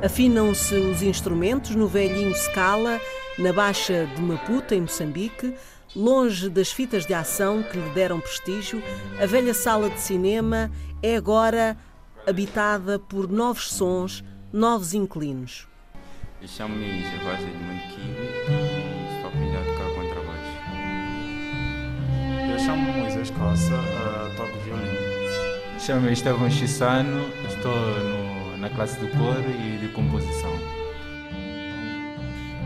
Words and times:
Afinam-se 0.00 0.74
os 0.76 1.02
instrumentos 1.02 1.74
no 1.74 1.88
velhinho 1.88 2.32
Scala, 2.32 3.00
na 3.36 3.52
Baixa 3.52 4.06
de 4.06 4.22
Maputo, 4.22 4.72
em 4.72 4.82
Moçambique, 4.82 5.54
longe 5.94 6.48
das 6.48 6.70
fitas 6.70 7.04
de 7.04 7.12
ação 7.12 7.64
que 7.64 7.76
lhe 7.76 7.90
deram 7.90 8.20
prestígio, 8.20 8.80
a 9.20 9.26
velha 9.26 9.52
sala 9.52 9.90
de 9.90 10.00
cinema 10.00 10.70
é 11.02 11.16
agora 11.16 11.76
habitada 12.24 13.00
por 13.00 13.28
novos 13.28 13.72
sons, 13.72 14.22
novos 14.52 14.94
inquilinos. 14.94 15.66
Eu 16.40 16.46
chamo-me 16.46 17.02
Gervásio 17.02 17.48
Edmundo 17.48 17.82
Kiwi 17.88 18.28
e 18.48 19.14
estou 19.16 19.30
aprendendo 19.30 19.58
a 19.58 19.64
tocar 19.64 19.90
contrabaixo. 19.96 20.58
Eu 22.52 22.58
chamo-me 22.60 23.00
Moisés 23.00 23.30
Costa, 23.30 23.74
uh, 23.74 24.36
toco 24.36 24.58
violino. 24.64 25.08
Chamo-me 25.80 26.12
Estevão 26.12 26.48
Chissano, 26.48 27.28
estou 27.48 27.72
no, 27.72 28.17
na 28.68 28.74
classe 28.74 29.00
de 29.00 29.10
cor 29.16 29.42
e 29.48 29.78
de 29.78 29.88
composição. 29.88 30.52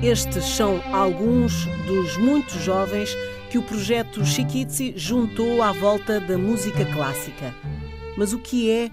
Estes 0.03 0.45
são 0.45 0.83
alguns 0.93 1.67
dos 1.87 2.17
muitos 2.17 2.55
jovens 2.55 3.15
que 3.51 3.59
o 3.59 3.63
projeto 3.63 4.25
Chiquitzi 4.25 4.95
juntou 4.97 5.63
à 5.63 5.71
volta 5.71 6.19
da 6.19 6.37
música 6.37 6.85
clássica. 6.87 7.55
Mas 8.17 8.33
o 8.33 8.39
que 8.39 8.71
é 8.71 8.91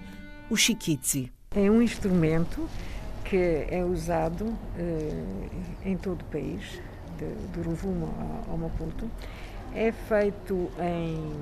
o 0.48 0.56
Chiquitzi? 0.56 1.32
É 1.54 1.68
um 1.68 1.82
instrumento 1.82 2.68
que 3.24 3.66
é 3.68 3.84
usado 3.84 4.44
uh, 4.44 5.50
em 5.84 5.96
todo 5.96 6.22
o 6.22 6.24
país, 6.26 6.80
de, 7.18 7.26
do 7.52 7.68
Rovuma 7.68 8.08
ao 8.48 8.56
Maputo. 8.56 9.10
É 9.74 9.90
feito 9.90 10.70
em 10.78 11.32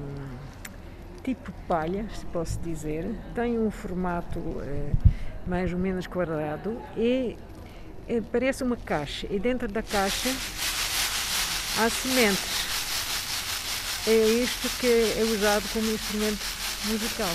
tipo 1.23 1.53
palha, 1.67 2.07
se 2.15 2.25
posso 2.27 2.59
dizer. 2.61 3.11
Tem 3.35 3.59
um 3.59 3.71
formato 3.71 4.39
uh, 4.39 4.97
mais 5.49 5.73
ou 5.73 5.79
menos 5.79 6.07
quadrado 6.07 6.81
e 6.97 7.37
parece 8.31 8.63
uma 8.63 8.77
caixa. 8.77 9.27
E 9.31 9.39
dentro 9.39 9.67
da 9.69 9.83
caixa 9.83 10.29
há 11.79 11.89
sementes. 11.89 12.69
É 14.07 14.27
isto 14.43 14.69
que 14.81 14.87
é 14.87 15.23
usado 15.25 15.65
como 15.73 15.91
instrumento 15.91 16.41
musical. 16.87 17.29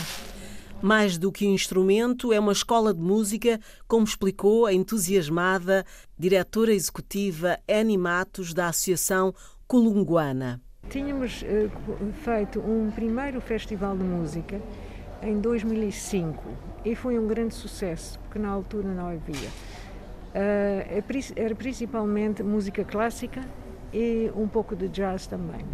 Mais 0.81 1.17
do 1.17 1.31
que 1.31 1.47
um 1.47 1.53
instrumento, 1.53 2.33
é 2.33 2.39
uma 2.39 2.51
escola 2.51 2.93
de 2.93 2.99
música, 2.99 3.59
como 3.87 4.03
explicou 4.03 4.65
a 4.65 4.73
entusiasmada 4.73 5.85
diretora 6.17 6.73
executiva 6.73 7.57
Annie 7.69 7.97
Matos, 7.97 8.53
da 8.53 8.67
Associação 8.67 9.33
Colunguana. 9.65 10.61
Tínhamos 10.89 11.41
uh, 11.43 12.13
feito 12.23 12.59
um 12.59 12.91
primeiro 12.91 13.39
festival 13.39 13.95
de 13.95 14.03
música 14.03 14.61
em 15.23 15.39
2005 15.39 16.43
e 16.85 16.95
foi 16.95 17.17
um 17.17 17.27
grande 17.27 17.53
sucesso, 17.53 18.19
porque 18.19 18.37
na 18.37 18.49
altura 18.49 18.89
não 18.89 19.07
havia. 19.07 19.49
Uh, 20.35 21.03
era 21.35 21.55
principalmente 21.55 22.43
música 22.43 22.83
clássica 22.83 23.41
e 23.93 24.31
um 24.35 24.47
pouco 24.47 24.75
de 24.75 24.89
jazz 24.89 25.27
também. 25.27 25.65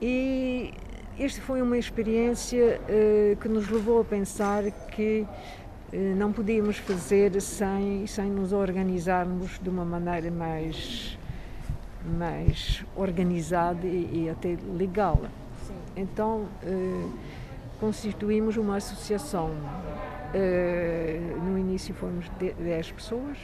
E 0.00 0.74
esta 1.18 1.40
foi 1.40 1.62
uma 1.62 1.78
experiência 1.78 2.80
uh, 2.82 3.36
que 3.36 3.48
nos 3.48 3.68
levou 3.68 4.00
a 4.00 4.04
pensar 4.04 4.70
que 4.90 5.26
uh, 5.92 5.96
não 6.16 6.32
podíamos 6.32 6.76
fazer 6.76 7.40
sem, 7.40 8.06
sem 8.06 8.30
nos 8.30 8.52
organizarmos 8.52 9.58
de 9.58 9.68
uma 9.70 9.84
maneira 9.84 10.30
mais, 10.30 11.18
mais 12.18 12.84
organizada 12.94 13.86
e, 13.86 14.24
e 14.24 14.30
até 14.30 14.56
legal. 14.76 15.22
Sim. 15.66 15.74
Então, 15.96 16.46
constituímos 17.80 18.56
uma 18.56 18.76
associação. 18.76 19.50
no 21.44 21.58
início 21.58 21.94
fomos 21.94 22.28
10 22.38 22.92
pessoas. 22.92 23.38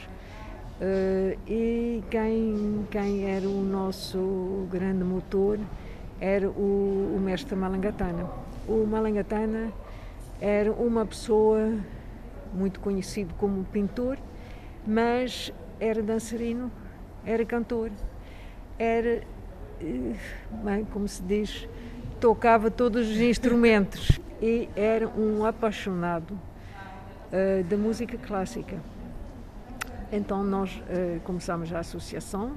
e 1.47 2.03
quem, 2.09 2.87
quem 2.91 3.29
era 3.29 3.47
o 3.47 3.63
nosso 3.63 4.67
grande 4.71 5.03
motor 5.03 5.59
era 6.19 6.49
o, 6.49 7.15
o 7.15 7.19
mestre 7.19 7.55
Malangatana. 7.55 8.29
O 8.67 8.85
Malangatana 8.85 9.71
era 10.39 10.71
uma 10.71 11.05
pessoa 11.05 11.77
muito 12.53 12.79
conhecido 12.79 13.33
como 13.35 13.63
pintor, 13.65 14.17
mas 14.85 15.51
era 15.79 16.01
dançarino, 16.01 16.71
era 17.25 17.43
cantor, 17.45 17.91
era, 18.77 19.21
eh, 19.81 20.15
bem, 20.63 20.85
como 20.85 21.07
se 21.07 21.21
diz, 21.23 21.67
tocava 22.23 22.71
todos 22.71 23.09
os 23.09 23.17
instrumentos 23.17 24.17
e 24.41 24.69
era 24.77 25.09
um 25.09 25.43
apaixonado 25.43 26.31
uh, 26.31 27.61
da 27.65 27.75
música 27.75 28.17
clássica. 28.17 28.77
Então 30.09 30.41
nós 30.41 30.71
uh, 30.71 31.19
começamos 31.25 31.73
a 31.73 31.79
associação 31.79 32.55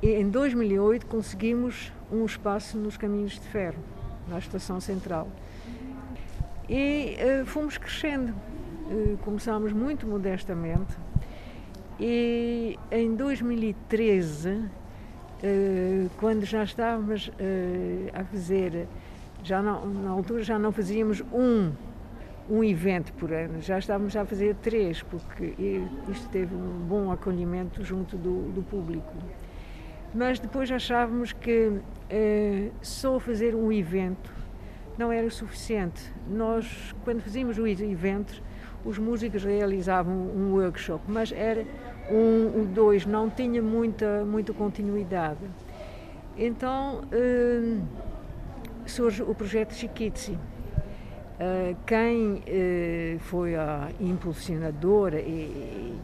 e 0.00 0.06
em 0.10 0.30
2008 0.30 1.04
conseguimos 1.06 1.92
um 2.12 2.24
espaço 2.24 2.78
nos 2.78 2.96
caminhos 2.96 3.32
de 3.32 3.40
ferro, 3.40 3.82
na 4.28 4.38
estação 4.38 4.80
central. 4.80 5.26
E 6.68 7.16
uh, 7.42 7.44
fomos 7.44 7.76
crescendo. 7.76 8.32
Uh, 8.88 9.18
começámos 9.24 9.72
muito 9.72 10.06
modestamente 10.06 10.96
e 11.98 12.78
em 12.88 13.16
2013, 13.16 14.48
uh, 14.48 14.52
eh, 14.52 14.68
quando 16.18 16.44
já 16.44 16.62
estávamos 16.64 17.30
a 18.12 18.24
fazer, 18.24 18.86
já 19.42 19.60
não, 19.60 19.86
na 19.86 20.10
altura 20.10 20.42
já 20.42 20.58
não 20.58 20.70
fazíamos 20.72 21.20
um, 21.32 21.72
um 22.48 22.62
evento 22.62 23.12
por 23.14 23.32
ano, 23.32 23.60
já 23.60 23.78
estávamos 23.78 24.16
a 24.16 24.24
fazer 24.24 24.54
três, 24.56 25.02
porque 25.02 25.54
isto 26.08 26.28
teve 26.30 26.54
um 26.54 26.86
bom 26.86 27.10
acolhimento 27.10 27.82
junto 27.82 28.16
do, 28.16 28.52
do 28.52 28.62
público 28.62 29.12
mas 30.14 30.38
depois 30.38 30.70
achávamos 30.70 31.32
que 31.32 31.72
eh, 32.10 32.68
só 32.82 33.18
fazer 33.18 33.54
um 33.54 33.72
evento 33.72 34.30
não 34.98 35.10
era 35.10 35.30
suficiente. 35.30 36.12
Nós, 36.28 36.94
quando 37.02 37.22
fazíamos 37.22 37.58
os 37.58 37.80
eventos, 37.80 38.42
os 38.84 38.98
músicos 38.98 39.42
realizavam 39.42 40.14
um 40.14 40.52
workshop, 40.52 41.02
mas 41.08 41.32
era 41.32 41.64
um, 42.12 42.60
um 42.60 42.64
dois, 42.64 43.06
não 43.06 43.30
tinha 43.30 43.62
muita, 43.62 44.24
muita 44.24 44.52
continuidade. 44.52 45.40
Então 46.36 47.02
eh, 47.10 47.78
surge 48.86 49.22
o 49.22 49.34
projeto 49.34 49.74
Chiquitzi. 49.74 50.32
Uh, 50.32 51.74
quem 51.86 52.34
uh, 52.34 53.18
foi 53.20 53.56
a 53.56 53.88
impulsionadora 53.98 55.18
e, 55.18 55.98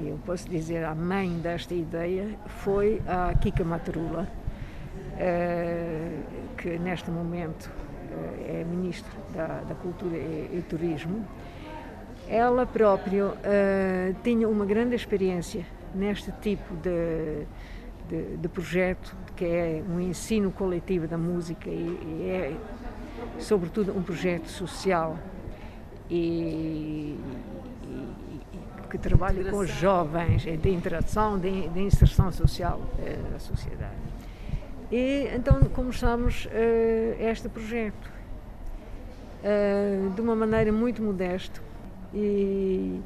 e 0.00 0.08
eu 0.08 0.18
posso 0.24 0.48
dizer 0.48 0.84
a 0.84 0.94
mãe 0.94 1.28
desta 1.38 1.74
ideia 1.74 2.28
foi 2.46 3.02
a 3.06 3.34
Kika 3.34 3.62
Matrula, 3.62 4.26
eh, 5.18 6.10
que 6.56 6.78
neste 6.78 7.10
momento 7.10 7.70
eh, 8.10 8.60
é 8.60 8.64
ministra 8.64 9.10
da, 9.34 9.60
da 9.68 9.74
Cultura 9.74 10.16
e, 10.16 10.50
e, 10.52 10.64
Turismo. 10.68 11.24
Ela 12.30 12.64
própria 12.64 13.26
uh, 13.26 13.34
tinha 14.22 14.48
uma 14.48 14.64
grande 14.64 14.94
experiência 14.94 15.66
neste 15.92 16.30
tipo 16.30 16.76
de, 16.76 17.44
de, 18.08 18.36
de, 18.36 18.48
projeto, 18.48 19.16
que 19.34 19.44
é 19.44 19.82
um 19.90 19.98
ensino 19.98 20.52
coletivo 20.52 21.08
da 21.08 21.18
música 21.18 21.68
e, 21.68 21.72
e 21.72 22.30
é, 22.30 22.56
sobretudo, 23.40 23.90
um 23.98 24.00
projeto 24.00 24.46
social. 24.46 25.18
E, 26.08 27.18
que 28.88 28.98
trabalha 28.98 29.48
com 29.50 29.58
os 29.58 29.70
jovens, 29.70 30.44
é 30.46 30.56
de 30.56 30.68
interação, 30.68 31.38
de, 31.38 31.68
de 31.68 31.80
inserção 31.80 32.32
social 32.32 32.80
é, 32.98 33.16
na 33.32 33.38
sociedade. 33.38 33.94
E 34.90 35.28
então 35.32 35.60
começamos 35.72 36.46
uh, 36.46 36.50
este 37.20 37.48
projeto 37.48 38.10
uh, 39.44 40.10
de 40.10 40.20
uma 40.20 40.34
maneira 40.34 40.72
muito 40.72 41.00
modesta 41.00 41.69
e 42.14 43.00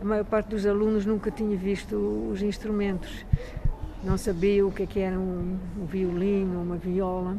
a 0.00 0.04
maior 0.04 0.24
parte 0.24 0.48
dos 0.48 0.66
alunos 0.66 1.06
nunca 1.06 1.30
tinha 1.30 1.56
visto 1.56 1.96
os 2.30 2.42
instrumentos, 2.42 3.24
não 4.02 4.18
sabia 4.18 4.66
o 4.66 4.70
que, 4.70 4.82
é 4.82 4.86
que 4.86 5.00
era 5.00 5.18
um, 5.18 5.58
um 5.80 5.86
violino, 5.86 6.62
uma 6.62 6.76
viola. 6.76 7.36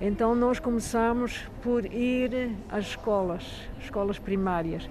Então 0.00 0.34
nós 0.34 0.60
começamos 0.60 1.48
por 1.62 1.84
ir 1.84 2.52
às 2.68 2.86
escolas, 2.86 3.44
escolas 3.80 4.18
primárias 4.18 4.88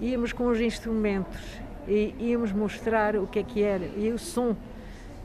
íamos 0.00 0.32
com 0.32 0.46
os 0.48 0.60
instrumentos 0.60 1.38
e 1.86 2.14
íamos 2.18 2.52
mostrar 2.52 3.16
o 3.16 3.26
que 3.26 3.38
é 3.38 3.42
que 3.42 3.62
era 3.62 3.84
e 3.96 4.10
o 4.10 4.18
som 4.18 4.56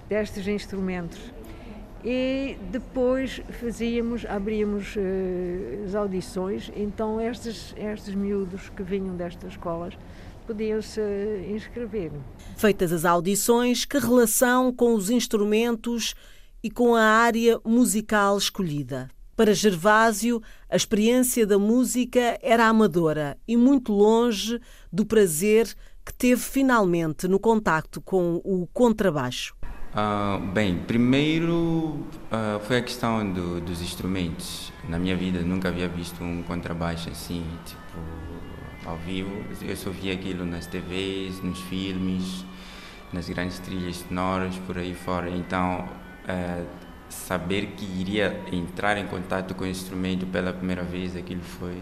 destes 0.10 0.48
instrumentos. 0.48 1.20
E 2.08 2.56
depois 2.72 3.42
fazíamos, 3.60 4.28
abríamos 4.28 4.96
uh, 4.96 5.86
as 5.86 5.96
audições, 5.96 6.72
então 6.76 7.20
estes, 7.20 7.74
estes 7.76 8.14
miúdos 8.14 8.70
que 8.70 8.84
vinham 8.84 9.16
destas 9.16 9.54
escolas 9.54 9.98
podiam-se 10.46 11.02
inscrever. 11.50 12.12
Feitas 12.56 12.94
as 12.94 13.06
audições, 13.06 13.86
que 13.86 13.98
relação 13.98 14.72
com 14.72 14.94
os 14.94 15.10
instrumentos 15.10 16.14
e 16.62 16.70
com 16.70 16.94
a 16.94 17.02
área 17.02 17.60
musical 17.66 18.38
escolhida? 18.38 19.10
Para 19.36 19.56
Gervásio, 19.56 20.44
a 20.70 20.76
experiência 20.76 21.46
da 21.48 21.58
música 21.58 22.38
era 22.40 22.68
amadora 22.68 23.36
e 23.48 23.58
muito 23.58 23.92
longe 23.92 24.62
do 24.94 25.08
prazer 25.08 25.74
que 26.06 26.14
teve 26.14 26.40
finalmente 26.40 27.28
no 27.28 27.40
contacto 27.40 28.00
com 28.00 28.40
o 28.46 28.68
contrabaixo. 28.68 29.56
Uh, 29.96 30.46
bem, 30.52 30.78
primeiro 30.80 32.06
uh, 32.30 32.60
foi 32.68 32.80
a 32.80 32.82
questão 32.82 33.32
do, 33.32 33.62
dos 33.62 33.82
instrumentos. 33.82 34.74
Na 34.90 35.00
minha 35.00 35.16
vida 35.16 35.40
nunca 35.40 35.70
havia 35.70 35.88
visto 35.88 36.22
um 36.22 36.44
contrabaixo 36.44 37.10
assim, 37.10 37.46
tipo, 37.66 37.98
ao 38.86 38.98
vivo. 38.98 39.32
Eu 39.62 39.78
só 39.78 39.90
via 39.90 40.14
aquilo 40.14 40.46
nas 40.46 40.68
TVs, 40.68 41.42
nos 41.42 41.62
filmes, 41.62 42.44
nas 43.14 43.30
grandes 43.30 43.58
trilhas 43.60 43.96
sonoras, 43.96 44.58
por 44.68 44.78
aí 44.78 44.94
fora. 44.94 45.30
Então, 45.30 45.88
uh, 46.28 46.66
saber 47.08 47.68
que 47.78 47.86
iria 47.86 48.38
entrar 48.52 48.98
em 48.98 49.08
contato 49.08 49.56
com 49.56 49.64
o 49.64 49.68
instrumento 49.68 50.26
pela 50.26 50.52
primeira 50.52 50.84
vez, 50.84 51.16
aquilo 51.16 51.42
foi, 51.42 51.78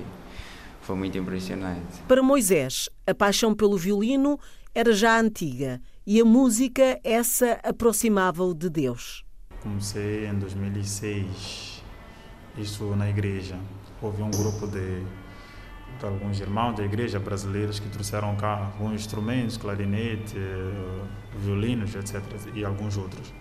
foi 0.82 0.96
muito 0.96 1.18
impressionante. 1.18 2.04
Para 2.08 2.22
Moisés, 2.22 2.90
a 3.08 3.16
paixão 3.16 3.56
pelo 3.56 3.76
violino 3.76 4.40
era 4.76 4.94
já 4.94 5.20
antiga 5.20 5.82
e 6.06 6.20
a 6.20 6.26
música, 6.26 7.00
essa 7.04 7.60
aproximava-o 7.64 8.54
de 8.54 8.70
Deus. 8.70 9.24
Comecei 9.62 10.28
em 10.28 10.38
2006, 10.38 11.82
isso 12.58 12.96
na 12.96 13.10
igreja. 13.10 13.58
Houve 14.02 14.22
um 14.22 14.30
grupo 14.30 14.68
de, 14.68 15.00
de 15.98 16.06
alguns 16.06 16.42
irmãos 16.42 16.76
da 16.76 16.84
igreja 16.84 17.20
brasileiros 17.20 17.80
que 17.80 17.88
trouxeram 17.88 18.36
cá 18.36 18.74
alguns 18.74 18.96
instrumentos, 18.96 19.56
clarinete, 19.56 20.36
violinos, 21.38 21.96
etc. 21.96 22.22
e 22.54 22.66
alguns 22.66 22.98
outros. 22.98 23.34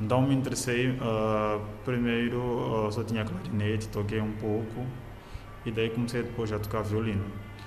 Então 0.00 0.22
me 0.22 0.32
interessei, 0.32 0.90
uh, 0.90 1.60
primeiro 1.84 2.86
uh, 2.86 2.92
só 2.92 3.02
tinha 3.02 3.24
clarinete, 3.24 3.88
toquei 3.88 4.20
um 4.20 4.30
pouco 4.34 4.86
e 5.66 5.72
daí 5.72 5.90
comecei 5.90 6.22
depois 6.22 6.52
a 6.52 6.60
tocar 6.60 6.82
violino. 6.82 7.24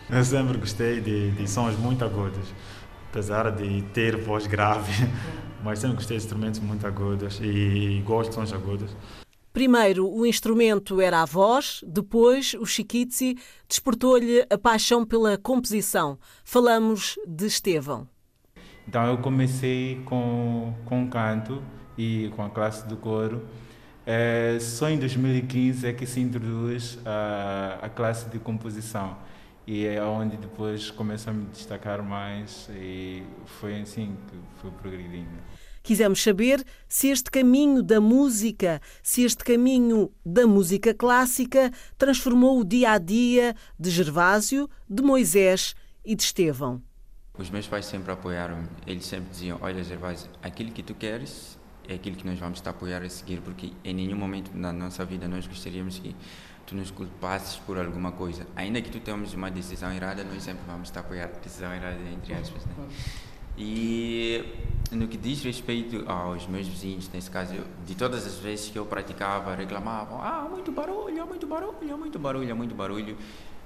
Eu 0.09 0.23
sempre 0.23 0.57
gostei 0.57 1.01
de, 1.01 1.31
de 1.31 1.49
sons 1.49 1.77
muito 1.77 2.05
agudos 2.05 2.53
apesar 3.11 3.51
de 3.51 3.81
ter 3.93 4.15
voz 4.15 4.47
grave, 4.47 4.93
mas 5.61 5.79
sempre 5.79 5.97
gostei 5.97 6.17
de 6.17 6.23
instrumentos 6.23 6.61
muito 6.61 6.87
agudos 6.87 7.39
e 7.43 8.01
gosto 8.05 8.29
de 8.29 8.35
sons 8.35 8.53
agudos. 8.53 8.95
Primeiro 9.51 10.09
o 10.09 10.25
instrumento 10.25 11.01
era 11.01 11.21
a 11.21 11.25
voz, 11.25 11.83
depois 11.85 12.53
o 12.53 12.65
Chiquitzi 12.65 13.37
despertou-lhe 13.67 14.45
a 14.49 14.57
paixão 14.57 15.05
pela 15.05 15.37
composição. 15.37 16.17
Falamos 16.45 17.19
de 17.27 17.47
Estevão. 17.47 18.07
Então 18.87 19.05
eu 19.05 19.17
comecei 19.17 20.01
com, 20.05 20.73
com 20.85 21.09
canto 21.09 21.61
e 21.97 22.31
com 22.33 22.45
a 22.45 22.49
classe 22.49 22.87
do 22.87 22.95
coro. 22.95 23.45
É, 24.05 24.57
só 24.61 24.89
em 24.89 24.97
2015 24.97 25.85
é 25.85 25.91
que 25.91 26.05
se 26.05 26.21
introduz 26.21 26.97
a, 27.05 27.79
a 27.81 27.89
classe 27.89 28.29
de 28.29 28.39
composição 28.39 29.17
e 29.71 29.85
é 29.85 30.03
onde 30.03 30.35
depois 30.35 30.91
começo 30.91 31.29
a 31.29 31.33
me 31.33 31.45
destacar 31.45 32.03
mais 32.03 32.67
e 32.73 33.23
foi 33.45 33.79
assim 33.79 34.17
que 34.27 34.37
fui 34.59 34.69
progredindo. 34.69 35.29
Quisemos 35.81 36.21
saber 36.21 36.61
se 36.89 37.07
este 37.07 37.31
caminho 37.31 37.81
da 37.81 38.01
música, 38.01 38.81
se 39.01 39.23
este 39.23 39.45
caminho 39.45 40.11
da 40.25 40.45
música 40.45 40.93
clássica 40.93 41.71
transformou 41.97 42.59
o 42.59 42.65
dia 42.65 42.91
a 42.91 42.97
dia 42.97 43.55
de 43.79 43.89
Gervásio, 43.89 44.69
de 44.89 45.01
Moisés 45.01 45.73
e 46.03 46.15
de 46.15 46.23
Estevão. 46.23 46.83
Os 47.37 47.49
meus 47.49 47.65
pais 47.65 47.85
sempre 47.85 48.11
apoiaram, 48.11 48.67
eles 48.85 49.05
sempre 49.05 49.29
diziam: 49.29 49.57
Olha, 49.61 49.81
Gervásio, 49.85 50.29
aquilo 50.43 50.71
que 50.71 50.83
tu 50.83 50.93
queres 50.93 51.57
é 51.87 51.95
aquilo 51.95 52.17
que 52.17 52.25
nós 52.25 52.37
vamos 52.37 52.59
te 52.59 52.67
apoiar 52.67 53.01
a 53.03 53.09
seguir, 53.09 53.39
porque 53.39 53.71
em 53.85 53.93
nenhum 53.93 54.17
momento 54.17 54.51
na 54.53 54.73
nossa 54.73 55.05
vida 55.05 55.29
nós 55.29 55.47
gostaríamos 55.47 55.97
que 55.97 56.13
tu 56.71 56.75
nos 56.77 56.89
culpasses 56.89 57.57
por 57.57 57.77
alguma 57.77 58.13
coisa. 58.13 58.47
Ainda 58.55 58.81
que 58.81 58.89
tu 58.89 58.99
tenhamos 58.99 59.33
uma 59.33 59.51
decisão 59.51 59.91
errada, 59.91 60.23
nós 60.23 60.41
sempre 60.41 60.63
vamos 60.65 60.89
te 60.89 60.97
apoiar 60.97 61.27
decisão 61.43 61.73
errada, 61.73 61.99
entre 62.13 62.33
aspas. 62.33 62.65
Né? 62.65 62.87
E 63.57 64.43
no 64.89 65.07
que 65.07 65.17
diz 65.17 65.43
respeito 65.43 66.09
aos 66.09 66.47
meus 66.47 66.65
vizinhos, 66.65 67.09
nesse 67.13 67.29
caso, 67.29 67.55
de 67.85 67.93
todas 67.95 68.25
as 68.25 68.37
vezes 68.37 68.69
que 68.69 68.79
eu 68.79 68.85
praticava, 68.85 69.53
reclamavam: 69.53 70.21
ah, 70.21 70.47
muito 70.49 70.71
barulho, 70.71 71.27
muito 71.27 71.45
barulho, 71.45 71.97
muito 71.97 72.17
barulho, 72.17 72.55
muito 72.55 72.73
barulho. 72.73 73.17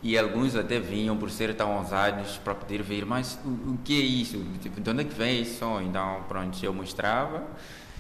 E 0.02 0.18
alguns 0.18 0.56
até 0.56 0.80
vinham 0.80 1.16
por 1.16 1.30
ser 1.30 1.56
tão 1.56 1.78
ousados 1.78 2.38
para 2.38 2.56
poder 2.56 2.82
ver, 2.82 3.06
mas 3.06 3.40
o, 3.46 3.74
o 3.74 3.80
que 3.84 4.00
é 4.00 4.04
isso? 4.04 4.44
Tipo, 4.62 4.82
de 4.82 4.90
onde 4.90 5.02
é 5.02 5.04
que 5.04 5.14
vem 5.14 5.42
esse 5.42 5.60
som? 5.60 5.80
Então, 5.80 6.24
pronto, 6.28 6.58
eu 6.64 6.74
mostrava. 6.74 7.44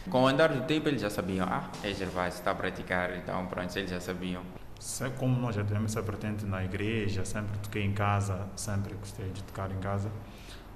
Com 0.10 0.24
o 0.24 0.28
andar 0.28 0.50
do 0.50 0.66
tempo, 0.66 0.90
eles 0.90 1.01
já 1.01 1.12
sabiam: 1.12 1.48
ah, 1.48 1.69
é 1.84 1.94
Gervásio, 1.94 2.40
está 2.40 2.51
a 2.51 2.56
praticar. 2.56 3.16
Então, 3.18 3.46
pronto, 3.46 3.75
eles 3.78 3.92
já 3.92 4.00
sabiam. 4.00 4.42
Como 5.18 5.39
nós 5.39 5.56
já 5.56 5.63
temos 5.63 5.92
essa 5.92 6.01
vertente 6.01 6.45
na 6.45 6.63
igreja, 6.63 7.25
sempre 7.25 7.57
toquei 7.60 7.83
em 7.83 7.94
casa, 7.94 8.48
sempre 8.56 8.94
gostei 8.95 9.30
de 9.30 9.44
tocar 9.44 9.72
em 9.72 9.80
casa, 9.80 10.12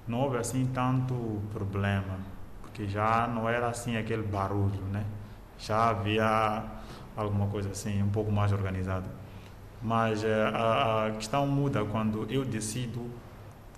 não 0.07 0.19
houve 0.21 0.37
assim 0.37 0.65
tanto 0.73 1.41
problema, 1.53 2.17
porque 2.61 2.87
já 2.87 3.27
não 3.27 3.47
era 3.47 3.67
assim 3.69 3.97
aquele 3.97 4.23
barulho, 4.23 4.81
né? 4.91 5.05
Já 5.57 5.89
havia 5.89 6.63
alguma 7.15 7.47
coisa 7.47 7.69
assim, 7.69 8.01
um 8.01 8.09
pouco 8.09 8.31
mais 8.31 8.51
organizada. 8.51 9.05
Mas 9.81 10.23
eh, 10.23 10.51
a, 10.53 11.07
a 11.07 11.11
questão 11.11 11.45
muda 11.47 11.83
quando 11.85 12.25
eu 12.29 12.43
decido 12.43 13.05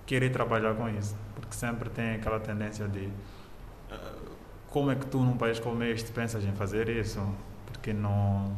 querer 0.06 0.30
trabalhar 0.30 0.74
com 0.74 0.88
isso, 0.88 1.16
porque 1.34 1.54
sempre 1.54 1.90
tem 1.90 2.14
aquela 2.14 2.40
tendência 2.40 2.88
de 2.88 3.06
uh, 3.06 4.30
como 4.68 4.90
é 4.90 4.94
que 4.96 5.06
tu 5.06 5.18
num 5.20 5.36
país 5.36 5.60
como 5.60 5.82
este 5.84 6.10
pensas 6.12 6.44
em 6.44 6.52
fazer 6.52 6.88
isso? 6.88 7.20
Porque 7.66 7.92
não 7.92 8.52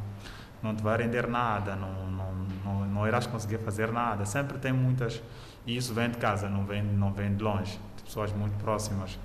não 0.64 0.74
te 0.74 0.82
vai 0.82 0.96
render 0.96 1.28
nada, 1.28 1.76
não, 1.76 2.10
não, 2.10 2.32
não, 2.64 2.86
não 2.86 3.06
irás 3.06 3.26
conseguir 3.26 3.58
fazer 3.58 3.92
nada. 3.92 4.24
Sempre 4.24 4.58
tem 4.58 4.72
muitas, 4.72 5.22
e 5.66 5.76
isso 5.76 5.92
vem 5.92 6.10
de 6.10 6.16
casa, 6.16 6.48
não 6.48 6.64
vem, 6.64 6.82
não 6.82 7.12
vem 7.12 7.36
de 7.36 7.44
longe, 7.44 7.78
de 7.98 8.02
pessoas 8.02 8.32
muito 8.32 8.56
próximas, 8.56 9.18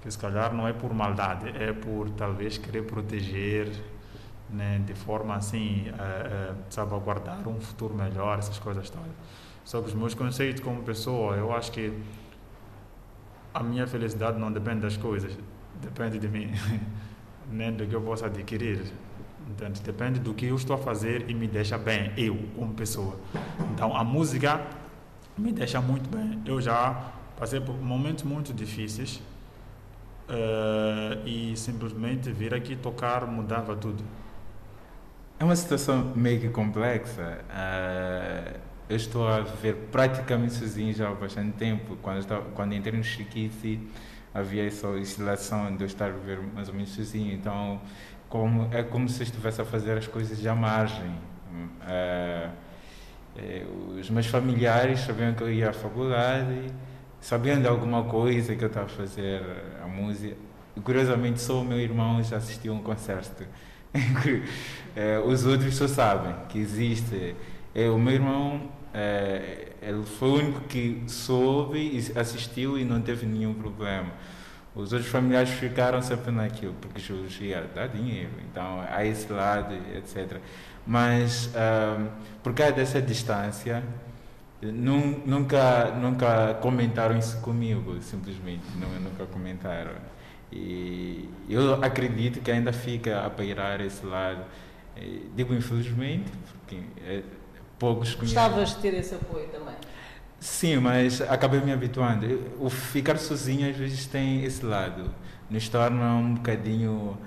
que 0.00 0.10
se 0.10 0.18
calhar 0.18 0.54
não 0.54 0.66
é 0.66 0.72
por 0.72 0.94
maldade, 0.94 1.50
é 1.50 1.72
por 1.74 2.08
talvez 2.10 2.56
querer 2.56 2.84
proteger, 2.84 3.70
né, 4.48 4.80
de 4.84 4.94
forma 4.94 5.34
assim, 5.36 5.84
a, 5.98 6.52
a 6.52 6.54
salvaguardar 6.70 7.46
um 7.46 7.60
futuro 7.60 7.94
melhor, 7.94 8.38
essas 8.38 8.58
coisas 8.58 8.88
todas. 8.88 9.12
Só 9.62 9.82
que 9.82 9.88
os 9.88 9.94
meus 9.94 10.14
conceitos 10.14 10.62
como 10.62 10.82
pessoa, 10.82 11.36
eu 11.36 11.54
acho 11.54 11.70
que 11.70 11.92
a 13.52 13.62
minha 13.62 13.86
felicidade 13.86 14.38
não 14.38 14.50
depende 14.50 14.80
das 14.80 14.96
coisas, 14.96 15.36
depende 15.82 16.18
de 16.18 16.26
mim, 16.26 16.50
nem 17.52 17.70
do 17.70 17.86
que 17.86 17.94
eu 17.94 18.00
possa 18.00 18.26
adquirir. 18.26 18.90
Entende? 19.50 19.82
Depende 19.82 20.20
do 20.20 20.32
que 20.32 20.46
eu 20.46 20.54
estou 20.54 20.76
a 20.76 20.78
fazer 20.78 21.28
e 21.28 21.34
me 21.34 21.48
deixa 21.48 21.76
bem, 21.76 22.12
eu, 22.16 22.38
como 22.56 22.72
pessoa. 22.72 23.16
Então, 23.72 23.96
a 23.96 24.04
música 24.04 24.64
me 25.36 25.52
deixa 25.52 25.80
muito 25.80 26.08
bem. 26.08 26.40
Eu 26.46 26.60
já 26.60 27.12
passei 27.36 27.60
por 27.60 27.74
momentos 27.74 28.22
muito 28.22 28.52
difíceis 28.54 29.20
uh, 30.28 31.26
e 31.26 31.56
simplesmente 31.56 32.30
vir 32.30 32.54
aqui 32.54 32.76
tocar 32.76 33.26
mudava 33.26 33.74
tudo. 33.74 34.04
É 35.38 35.44
uma 35.44 35.56
situação 35.56 36.12
meio 36.14 36.40
que 36.40 36.48
complexa. 36.48 37.40
Uh, 37.50 38.60
eu 38.88 38.96
estou 38.96 39.26
a 39.26 39.40
viver 39.40 39.88
praticamente 39.90 40.54
sozinho 40.54 40.92
já 40.92 41.08
há 41.08 41.14
bastante 41.14 41.52
tempo. 41.56 41.96
Quando, 42.02 42.18
estava, 42.18 42.42
quando 42.50 42.74
entrei 42.74 42.96
no 42.96 43.04
Chiquiti, 43.04 43.80
havia 44.32 44.66
essa 44.66 44.86
oscilação 44.88 45.74
de 45.74 45.82
eu 45.82 45.86
estar 45.86 46.06
a 46.06 46.10
viver 46.10 46.40
mais 46.54 46.68
ou 46.68 46.74
menos 46.74 46.90
sozinho. 46.90 47.32
Então, 47.32 47.80
como, 48.30 48.68
é 48.72 48.82
como 48.82 49.08
se 49.08 49.22
estivesse 49.24 49.60
a 49.60 49.64
fazer 49.64 49.98
as 49.98 50.06
coisas 50.06 50.44
à 50.46 50.54
margem. 50.54 51.10
É, 51.86 52.48
é, 53.36 53.66
os 53.98 54.08
meus 54.08 54.26
familiares 54.26 55.00
sabiam 55.00 55.34
que 55.34 55.42
eu 55.42 55.52
ia 55.52 55.70
à 55.70 55.72
faculdade, 55.72 56.72
sabiam 57.20 57.60
de 57.60 57.66
alguma 57.66 58.04
coisa 58.04 58.56
que 58.56 58.64
eu 58.64 58.68
estava 58.68 58.86
a 58.86 58.88
fazer 58.88 59.42
a 59.82 59.86
música. 59.86 60.36
E, 60.76 60.80
curiosamente, 60.80 61.40
só 61.42 61.60
o 61.60 61.64
meu 61.64 61.78
irmão 61.78 62.22
já 62.22 62.36
assistiu 62.36 62.72
a 62.72 62.76
um 62.76 62.82
concerto. 62.82 63.44
é, 64.96 65.18
os 65.26 65.44
outros 65.44 65.74
só 65.74 65.88
sabem 65.88 66.34
que 66.48 66.58
existe. 66.58 67.34
O 67.92 67.98
meu 67.98 68.14
irmão 68.14 68.70
ele 69.82 70.04
foi 70.04 70.28
o 70.28 70.34
único 70.34 70.60
que 70.62 71.02
soube 71.06 71.78
e 71.78 72.18
assistiu 72.18 72.78
e 72.78 72.84
não 72.84 73.00
teve 73.00 73.26
nenhum 73.26 73.54
problema. 73.54 74.12
Os 74.82 74.92
outros 74.92 75.10
familiares 75.10 75.50
ficaram 75.50 76.00
sempre 76.02 76.30
naquilo, 76.30 76.74
porque 76.80 77.00
geologia 77.00 77.68
dá 77.74 77.86
dinheiro, 77.86 78.30
então 78.50 78.84
há 78.88 79.04
esse 79.04 79.30
lado, 79.32 79.74
etc. 79.94 80.38
Mas 80.86 81.50
por 82.42 82.54
causa 82.54 82.72
dessa 82.72 83.00
distância, 83.00 83.82
nunca, 84.62 85.90
nunca 85.92 86.54
comentaram 86.60 87.16
isso 87.18 87.40
comigo, 87.40 88.00
simplesmente, 88.00 88.64
nunca 88.76 89.26
comentaram. 89.26 89.92
E 90.52 91.28
eu 91.48 91.74
acredito 91.82 92.40
que 92.40 92.50
ainda 92.50 92.72
fica 92.72 93.24
a 93.24 93.30
pairar 93.30 93.80
esse 93.80 94.04
lado. 94.04 94.44
Digo 95.34 95.54
infelizmente, 95.54 96.30
porque 96.50 96.82
é, 97.06 97.22
poucos 97.78 98.14
conhecem. 98.14 98.36
Gostavas 98.36 98.70
de 98.70 98.76
ter 98.76 98.94
esse 98.94 99.14
apoio 99.14 99.48
também? 99.48 99.74
Sim, 100.40 100.78
mas 100.78 101.20
acabei 101.20 101.60
me 101.60 101.70
habituando. 101.70 102.26
O 102.58 102.70
ficar 102.70 103.18
sozinho 103.18 103.68
às 103.68 103.76
vezes 103.76 104.06
tem 104.06 104.42
esse 104.42 104.64
lado. 104.64 105.14
Nos 105.50 105.68
torna 105.68 106.14
um 106.14 106.34
bocadinho 106.34 107.18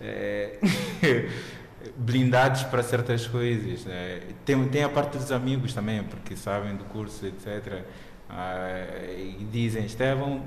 é, 0.00 0.58
blindados 1.96 2.64
para 2.64 2.82
certas 2.82 3.28
coisas. 3.28 3.86
É. 3.86 4.22
Tem, 4.44 4.68
tem 4.68 4.82
a 4.82 4.88
parte 4.88 5.18
dos 5.18 5.30
amigos 5.30 5.72
também, 5.72 6.02
porque 6.02 6.34
sabem 6.34 6.74
do 6.74 6.84
curso, 6.84 7.24
etc. 7.26 7.84
Uh, 8.28 9.40
e 9.40 9.46
dizem, 9.50 9.86
Estevão, 9.86 10.42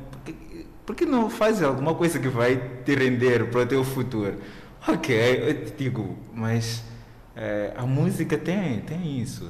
por 0.85 0.95
que, 0.95 1.05
não 1.05 1.29
faz 1.29 1.63
alguma 1.63 1.95
coisa 1.95 2.19
que 2.19 2.27
vai 2.27 2.57
te 2.85 2.93
render 2.93 3.49
para 3.49 3.61
o 3.61 3.65
teu 3.65 3.83
futuro? 3.83 4.37
Ok, 4.87 5.15
eu 5.15 5.65
te 5.65 5.71
digo, 5.77 6.17
mas 6.33 6.83
uh, 7.35 7.81
a 7.81 7.85
música 7.85 8.37
tem, 8.37 8.81
tem 8.81 9.19
isso. 9.19 9.49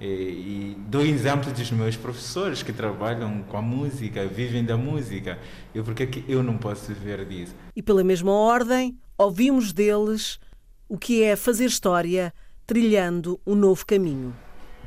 E, 0.00 0.04
e 0.04 0.76
dou 0.88 1.04
exemplos 1.04 1.52
dos 1.52 1.70
meus 1.70 1.94
professores 1.94 2.62
que 2.62 2.72
trabalham 2.72 3.42
com 3.42 3.56
a 3.56 3.62
música, 3.62 4.26
vivem 4.26 4.64
da 4.64 4.76
música. 4.76 5.38
E 5.74 5.82
por 5.82 5.94
que 5.94 6.24
eu 6.26 6.42
não 6.42 6.56
posso 6.56 6.86
viver 6.86 7.24
disso? 7.26 7.54
E 7.76 7.82
pela 7.82 8.02
mesma 8.02 8.32
ordem, 8.32 8.96
ouvimos 9.18 9.72
deles 9.72 10.40
o 10.88 10.96
que 10.96 11.22
é 11.22 11.36
fazer 11.36 11.66
história 11.66 12.32
trilhando 12.66 13.38
um 13.46 13.54
novo 13.54 13.84
caminho. 13.84 14.34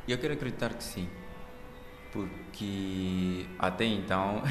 Eu 0.08 0.18
quero 0.18 0.34
acreditar 0.34 0.74
que 0.74 0.82
sim, 0.82 1.08
porque 2.12 3.46
até 3.58 3.84
então, 3.84 4.42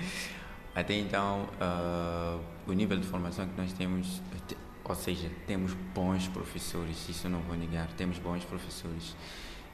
até 0.74 0.94
então 0.94 1.48
uh, 1.60 2.40
o 2.66 2.72
nível 2.72 2.96
de 2.98 3.06
formação 3.06 3.46
que 3.46 3.60
nós 3.60 3.72
temos, 3.74 4.22
ou 4.84 4.94
seja, 4.94 5.30
temos 5.46 5.74
bons 5.94 6.26
professores, 6.28 7.08
isso 7.08 7.28
não 7.28 7.40
vou 7.40 7.56
negar, 7.56 7.88
temos 7.92 8.18
bons 8.18 8.44
professores. 8.44 9.14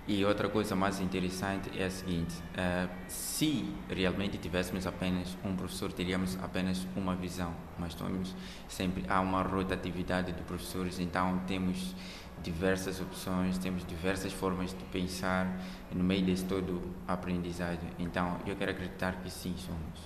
E 0.09 0.25
outra 0.25 0.49
coisa 0.49 0.75
mais 0.75 1.01
interessante 1.01 1.71
é 1.79 1.85
a 1.85 1.91
seguinte: 1.91 2.35
uh, 2.55 2.89
se 3.07 3.71
realmente 3.91 4.39
tivéssemos 4.39 4.87
apenas 4.87 5.37
um 5.45 5.55
professor, 5.55 5.93
teríamos 5.93 6.39
apenas 6.43 6.87
uma 6.97 7.15
visão, 7.15 7.53
mas 7.79 7.95
temos 7.95 8.35
sempre 8.67 9.05
há 9.07 9.21
uma 9.21 9.43
rotatividade 9.43 10.33
de 10.33 10.43
professores, 10.45 10.99
então 10.99 11.43
temos 11.47 11.95
diversas 12.43 13.03
opções, 13.03 13.59
temos 13.59 13.85
diversas 13.85 14.33
formas 14.33 14.71
de 14.71 14.83
pensar 14.85 15.61
no 15.95 16.03
meio 16.03 16.25
desse 16.25 16.47
todo 16.47 16.81
aprendizagem. 17.07 17.91
Então, 17.99 18.39
eu 18.47 18.57
quero 18.57 18.71
acreditar 18.71 19.17
que 19.17 19.31
sim, 19.31 19.55
somos. 19.59 20.01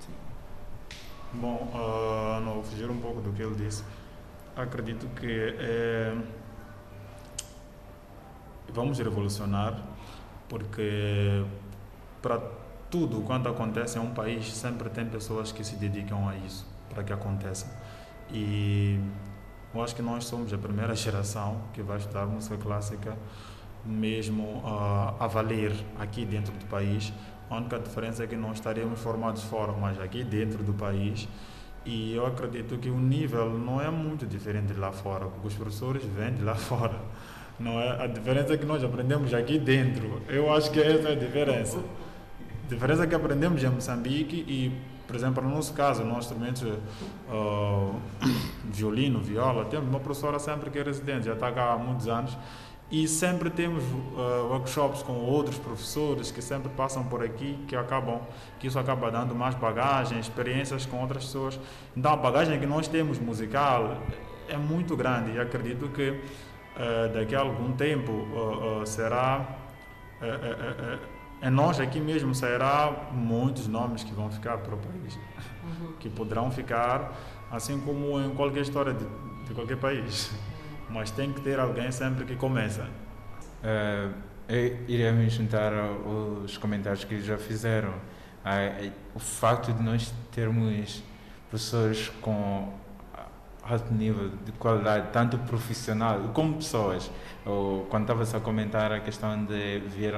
Sim. 0.00 0.12
Bom, 1.32 1.72
uh, 1.72 2.40
não 2.44 2.54
vou 2.54 2.62
fugir 2.62 2.90
um 2.90 3.00
pouco 3.00 3.22
do 3.22 3.32
que 3.32 3.40
ele 3.40 3.54
disse. 3.54 3.82
Acredito 4.54 5.06
que 5.18 5.54
é 5.58 6.14
vamos 8.72 8.98
revolucionar, 8.98 9.82
porque 10.48 11.44
para 12.22 12.40
tudo 12.90 13.20
quanto 13.22 13.48
acontece 13.48 13.98
em 13.98 14.00
um 14.00 14.10
país 14.10 14.52
sempre 14.52 14.88
tem 14.88 15.06
pessoas 15.06 15.52
que 15.52 15.62
se 15.62 15.76
dedicam 15.76 16.28
a 16.28 16.36
isso 16.36 16.66
para 16.88 17.04
que 17.04 17.12
aconteça. 17.12 17.66
E 18.30 18.98
eu 19.74 19.82
acho 19.82 19.94
que 19.94 20.02
nós 20.02 20.24
somos 20.24 20.52
a 20.52 20.58
primeira 20.58 20.94
geração 20.96 21.60
que 21.72 21.82
vai 21.82 21.98
estudar 21.98 22.26
música 22.26 22.56
clássica 22.56 23.16
mesmo 23.84 24.62
uh, 24.64 25.14
a 25.18 25.26
valer 25.26 25.72
aqui 25.98 26.24
dentro 26.24 26.52
do 26.52 26.66
país. 26.66 27.12
A 27.50 27.56
única 27.56 27.78
diferença 27.78 28.24
é 28.24 28.26
que 28.26 28.36
não 28.36 28.52
estaríamos 28.52 29.00
formados 29.00 29.42
fora, 29.44 29.72
mas 29.72 29.98
aqui 30.00 30.22
dentro 30.22 30.62
do 30.62 30.74
país. 30.74 31.28
E 31.84 32.14
eu 32.14 32.26
acredito 32.26 32.76
que 32.76 32.90
o 32.90 32.98
nível 32.98 33.58
não 33.58 33.80
é 33.80 33.90
muito 33.90 34.26
diferente 34.26 34.74
de 34.74 34.78
lá 34.78 34.92
fora, 34.92 35.26
porque 35.26 35.46
os 35.48 35.54
professores 35.54 36.04
vêm 36.04 36.34
de 36.34 36.42
lá 36.42 36.54
fora. 36.56 37.00
Não 37.58 37.80
é? 37.80 38.04
A 38.04 38.06
diferença 38.06 38.54
é 38.54 38.56
que 38.56 38.64
nós 38.64 38.84
aprendemos 38.84 39.34
aqui 39.34 39.58
dentro. 39.58 40.22
Eu 40.28 40.52
acho 40.52 40.70
que 40.70 40.80
essa 40.80 41.08
é 41.08 41.12
a 41.12 41.16
diferença. 41.16 41.78
A 41.78 42.68
diferença 42.68 43.04
é 43.04 43.06
que 43.06 43.14
aprendemos 43.14 43.62
em 43.62 43.68
Moçambique 43.68 44.44
e, 44.46 44.72
por 45.06 45.16
exemplo, 45.16 45.42
no 45.42 45.50
nosso 45.50 45.72
caso, 45.72 46.04
nós 46.04 46.24
instrumentos 46.24 46.62
uh, 47.30 47.94
violino, 48.64 49.20
viola, 49.20 49.64
temos 49.64 49.88
uma 49.88 49.98
professora 49.98 50.38
sempre 50.38 50.70
que 50.70 50.78
é 50.78 50.82
residente, 50.82 51.26
já 51.26 51.32
está 51.32 51.50
cá 51.50 51.72
há 51.72 51.78
muitos 51.78 52.06
anos 52.06 52.36
e 52.90 53.06
sempre 53.06 53.50
temos 53.50 53.84
uh, 53.84 54.46
workshops 54.50 55.02
com 55.02 55.12
outros 55.12 55.58
professores 55.58 56.30
que 56.30 56.40
sempre 56.40 56.70
passam 56.70 57.04
por 57.04 57.22
aqui 57.22 57.58
que 57.68 57.76
acabam 57.76 58.20
que 58.58 58.66
isso 58.66 58.78
acaba 58.78 59.10
dando 59.10 59.34
mais 59.34 59.54
bagagem 59.54 60.18
experiências 60.18 60.86
com 60.86 60.98
outras 61.02 61.24
pessoas 61.24 61.60
então 61.94 62.12
a 62.12 62.16
bagagem 62.16 62.58
que 62.58 62.64
nós 62.64 62.88
temos 62.88 63.18
musical 63.18 63.98
é 64.48 64.56
muito 64.56 64.96
grande 64.96 65.32
e 65.32 65.38
acredito 65.38 65.86
que 65.88 66.18
uh, 66.78 67.12
daqui 67.12 67.34
a 67.34 67.40
algum 67.40 67.72
tempo 67.72 68.12
uh, 68.12 68.82
uh, 68.82 68.86
será 68.86 69.56
em 71.40 71.50
nós 71.50 71.78
aqui 71.78 72.00
mesmo 72.00 72.34
sairá 72.34 73.08
muitos 73.12 73.68
nomes 73.68 74.02
que 74.02 74.12
vão 74.12 74.28
ficar 74.28 74.58
para 74.58 74.74
o 74.74 74.78
país 74.78 75.16
uhum. 75.62 75.92
que 76.00 76.10
poderão 76.10 76.50
ficar 76.50 77.12
assim 77.50 77.80
como 77.80 78.20
em 78.20 78.30
qualquer 78.34 78.60
história 78.60 78.92
de, 78.92 79.04
de, 79.46 79.54
qualquer 79.54 79.76
país. 79.76 80.30
Mas 80.88 81.10
tem 81.10 81.32
que 81.32 81.40
ter 81.40 81.58
alguém 81.58 81.90
sempre 81.92 82.24
que 82.24 82.34
começa. 82.36 82.82
Uh, 83.62 84.14
eu 84.48 84.78
iria 84.88 85.12
me 85.12 85.28
juntar 85.28 85.72
aos 85.74 86.56
comentários 86.56 87.04
que 87.04 87.20
já 87.20 87.36
fizeram. 87.36 87.90
Uh, 87.90 88.90
o 89.14 89.18
facto 89.18 89.72
de 89.72 89.82
nós 89.82 90.12
termos 90.32 91.02
professores 91.50 92.08
com 92.20 92.72
alto 93.68 93.92
nível 93.92 94.30
de 94.44 94.52
qualidade, 94.52 95.08
tanto 95.12 95.38
profissional 95.38 96.20
como 96.32 96.54
pessoas. 96.54 97.10
Eu, 97.44 97.86
quando 97.90 98.02
estava 98.02 98.36
a 98.36 98.40
comentar 98.40 98.92
a 98.92 99.00
questão 99.00 99.44
de 99.44 99.80
vir 99.80 100.14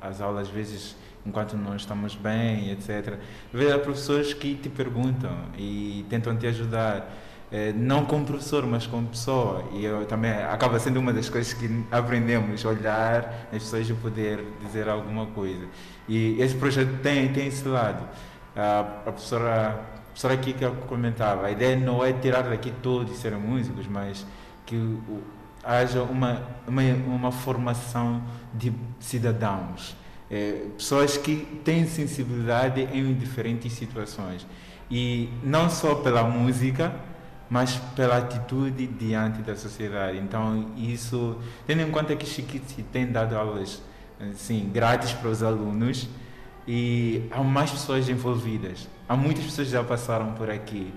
às 0.00 0.20
aulas, 0.20 0.48
às 0.48 0.54
vezes, 0.54 0.96
enquanto 1.24 1.56
não 1.56 1.76
estamos 1.76 2.14
bem, 2.14 2.70
etc., 2.70 3.18
ver 3.52 3.80
professores 3.80 4.34
que 4.34 4.54
te 4.54 4.68
perguntam 4.68 5.32
e 5.56 6.04
tentam 6.08 6.36
te 6.36 6.46
ajudar. 6.46 7.08
É, 7.50 7.72
não 7.72 8.04
como 8.04 8.26
professor, 8.26 8.66
mas 8.66 8.86
como 8.86 9.06
pessoa. 9.08 9.64
E 9.72 9.82
eu 9.82 10.04
também 10.04 10.30
acaba 10.30 10.78
sendo 10.78 11.00
uma 11.00 11.14
das 11.14 11.30
coisas 11.30 11.54
que 11.54 11.82
aprendemos, 11.90 12.62
olhar 12.66 13.48
as 13.50 13.62
pessoas 13.62 13.88
e 13.88 13.94
poder 13.94 14.44
dizer 14.60 14.86
alguma 14.86 15.24
coisa. 15.26 15.66
E 16.06 16.38
esse 16.38 16.54
projeto 16.54 17.00
tem, 17.02 17.32
tem 17.32 17.46
esse 17.46 17.66
lado. 17.66 18.06
A, 18.54 18.80
a 18.80 19.12
professora 19.12 19.97
só 20.18 20.32
aqui 20.32 20.52
que 20.52 20.64
eu 20.64 20.74
comentava, 20.88 21.46
a 21.46 21.50
ideia 21.52 21.76
não 21.76 22.04
é 22.04 22.12
tirar 22.12 22.42
daqui 22.42 22.72
todos 22.82 23.16
serem 23.18 23.38
músicos, 23.38 23.86
mas 23.86 24.26
que 24.66 24.98
haja 25.62 26.02
uma, 26.02 26.42
uma, 26.66 26.82
uma 26.82 27.30
formação 27.30 28.20
de 28.52 28.72
cidadãos, 28.98 29.96
é, 30.28 30.64
pessoas 30.76 31.16
que 31.16 31.60
têm 31.64 31.86
sensibilidade 31.86 32.80
em 32.92 33.14
diferentes 33.14 33.72
situações. 33.74 34.44
E 34.90 35.28
não 35.40 35.70
só 35.70 35.94
pela 35.94 36.24
música, 36.24 36.92
mas 37.48 37.76
pela 37.94 38.16
atitude 38.16 38.88
diante 38.88 39.40
da 39.42 39.54
sociedade. 39.54 40.18
Então, 40.18 40.66
isso, 40.76 41.36
tendo 41.64 41.82
em 41.82 41.92
conta 41.92 42.16
que 42.16 42.26
Chiquiti 42.26 42.82
tem 42.82 43.06
dado 43.06 43.36
aulas 43.36 43.80
assim, 44.32 44.68
grátis 44.74 45.12
para 45.12 45.28
os 45.28 45.44
alunos, 45.44 46.08
e 46.68 47.22
há 47.30 47.42
mais 47.42 47.70
pessoas 47.70 48.10
envolvidas. 48.10 48.86
Há 49.08 49.16
muitas 49.16 49.42
pessoas 49.42 49.68
que 49.68 49.72
já 49.72 49.82
passaram 49.82 50.34
por 50.34 50.50
aqui 50.50 50.92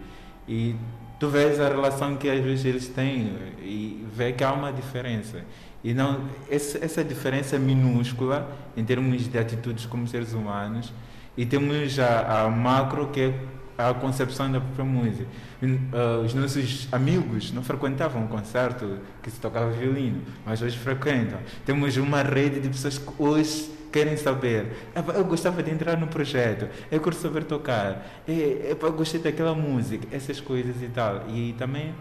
e 0.46 0.76
tu 1.18 1.30
vês 1.30 1.62
a 1.62 1.70
relação 1.70 2.18
que 2.18 2.30
às 2.30 2.44
vezes 2.44 2.66
eles 2.66 2.88
têm 2.90 3.32
e 3.62 4.06
vê 4.14 4.34
que 4.34 4.44
há 4.44 4.52
uma 4.52 4.74
diferença. 4.74 5.46
E 5.82 5.94
não 5.94 6.26
essa, 6.50 7.04
diferença 7.06 7.58
minúscula 7.58 8.52
em 8.76 8.84
termos 8.84 9.30
de 9.30 9.38
atitudes 9.38 9.86
como 9.86 10.06
seres 10.06 10.34
humanos 10.34 10.94
e 11.38 11.46
temos 11.46 11.98
a, 12.00 12.44
a 12.44 12.50
macro 12.50 13.08
que 13.08 13.22
é 13.22 13.34
a 13.78 13.94
concepção 13.94 14.52
da 14.52 14.60
própria 14.60 14.84
música. 14.84 15.26
Uh, 15.64 16.26
os 16.26 16.34
nossos 16.34 16.90
amigos 16.92 17.54
não 17.54 17.64
frequentavam 17.64 18.24
um 18.24 18.28
concerto 18.28 18.98
que 19.24 19.32
se 19.32 19.40
tocava 19.40 19.72
violino, 19.72 20.22
mas 20.46 20.62
hoje 20.62 20.78
frequentam. 20.78 21.40
Temos 21.66 21.96
uma 21.96 22.22
rede 22.22 22.60
de 22.60 22.68
pessoas 22.68 22.98
que 22.98 23.10
hoje 23.18 23.81
querem 23.92 24.18
saber. 24.18 24.92
Eu 25.14 25.26
gostava 25.26 25.62
de 25.62 25.72
entrar 25.72 25.98
no 25.98 26.08
projeto, 26.08 26.68
eu 26.90 27.00
quero 27.00 27.16
saber 27.16 27.44
tocar, 27.44 28.06
eu 28.28 28.92
gostei 28.94 29.20
daquela 29.20 29.54
música, 29.54 30.08
essas 30.12 30.40
coisas 30.40 30.82
e 30.82 30.88
tal. 30.88 31.24
E 31.30 31.54
também 31.54 31.94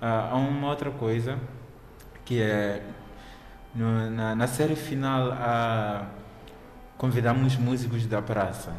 ah, 0.00 0.30
há 0.32 0.36
uma 0.36 0.68
outra 0.68 0.90
coisa 0.90 1.38
que 2.24 2.42
é 2.42 2.82
na, 3.74 4.34
na, 4.34 4.46
série 4.46 4.76
final 4.76 5.32
a, 5.32 6.06
convidamos 6.96 7.56
músicos 7.56 8.06
da 8.06 8.20
praça 8.20 8.74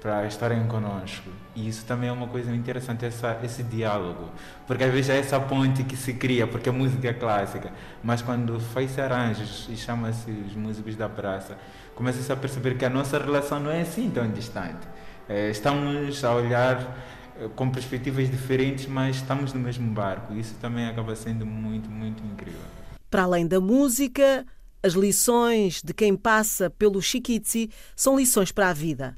para 0.00 0.26
estarem 0.26 0.66
conosco. 0.66 1.28
E 1.54 1.68
isso 1.68 1.84
também 1.84 2.08
é 2.08 2.12
uma 2.12 2.26
coisa 2.26 2.54
interessante, 2.54 3.04
essa, 3.04 3.38
esse 3.44 3.62
diálogo. 3.62 4.28
Porque 4.66 4.82
às 4.82 4.92
vezes 4.92 5.10
é 5.10 5.18
essa 5.18 5.38
ponte 5.38 5.84
que 5.84 5.96
se 5.96 6.14
cria, 6.14 6.46
porque 6.46 6.68
a 6.68 6.72
música 6.72 7.08
é 7.08 7.12
clássica. 7.12 7.72
Mas 8.02 8.22
quando 8.22 8.58
faz-se 8.58 9.00
arranjos 9.00 9.68
e 9.70 9.76
chama-se 9.76 10.30
os 10.30 10.54
músicos 10.56 10.96
da 10.96 11.08
praça, 11.08 11.56
começa-se 11.94 12.32
a 12.32 12.36
perceber 12.36 12.76
que 12.76 12.84
a 12.84 12.90
nossa 12.90 13.18
relação 13.18 13.60
não 13.60 13.70
é 13.70 13.82
assim 13.82 14.10
tão 14.10 14.28
distante. 14.30 14.86
É, 15.28 15.48
estamos 15.50 16.24
a 16.24 16.34
olhar 16.34 16.98
é, 17.40 17.48
com 17.54 17.70
perspectivas 17.70 18.28
diferentes, 18.28 18.86
mas 18.86 19.16
estamos 19.16 19.52
no 19.52 19.60
mesmo 19.60 19.88
barco. 19.92 20.34
Isso 20.34 20.54
também 20.60 20.86
acaba 20.86 21.14
sendo 21.14 21.46
muito, 21.46 21.88
muito 21.88 22.22
incrível. 22.24 22.60
Para 23.08 23.22
além 23.22 23.46
da 23.46 23.60
música, 23.60 24.44
as 24.82 24.94
lições 24.94 25.80
de 25.82 25.94
quem 25.94 26.16
passa 26.16 26.68
pelo 26.68 27.00
Chiquitzi 27.00 27.70
são 27.94 28.18
lições 28.18 28.50
para 28.50 28.70
a 28.70 28.72
vida. 28.72 29.16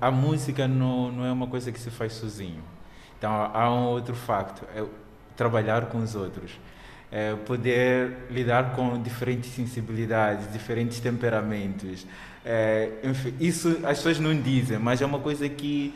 A 0.00 0.10
música 0.10 0.68
não, 0.68 1.10
não 1.12 1.24
é 1.24 1.32
uma 1.32 1.46
coisa 1.46 1.72
que 1.72 1.80
se 1.80 1.90
faz 1.90 2.12
sozinho. 2.14 2.62
Então 3.18 3.30
há 3.32 3.70
um 3.72 3.86
outro 3.88 4.14
facto, 4.14 4.64
é 4.74 4.84
trabalhar 5.36 5.86
com 5.86 5.98
os 5.98 6.14
outros. 6.14 6.52
é, 7.10 7.34
poder 7.34 8.26
lidar 8.30 8.72
com 8.74 9.00
diferentes 9.02 9.50
sensibilidades, 9.52 10.52
diferentes 10.52 11.00
temperamentos. 11.00 12.06
É, 12.44 12.90
enfim, 13.02 13.34
isso 13.40 13.78
as 13.84 13.98
pessoas 13.98 14.18
não 14.20 14.38
dizem, 14.40 14.78
mas 14.78 15.00
é 15.00 15.06
uma 15.06 15.18
coisa 15.18 15.48
que 15.48 15.94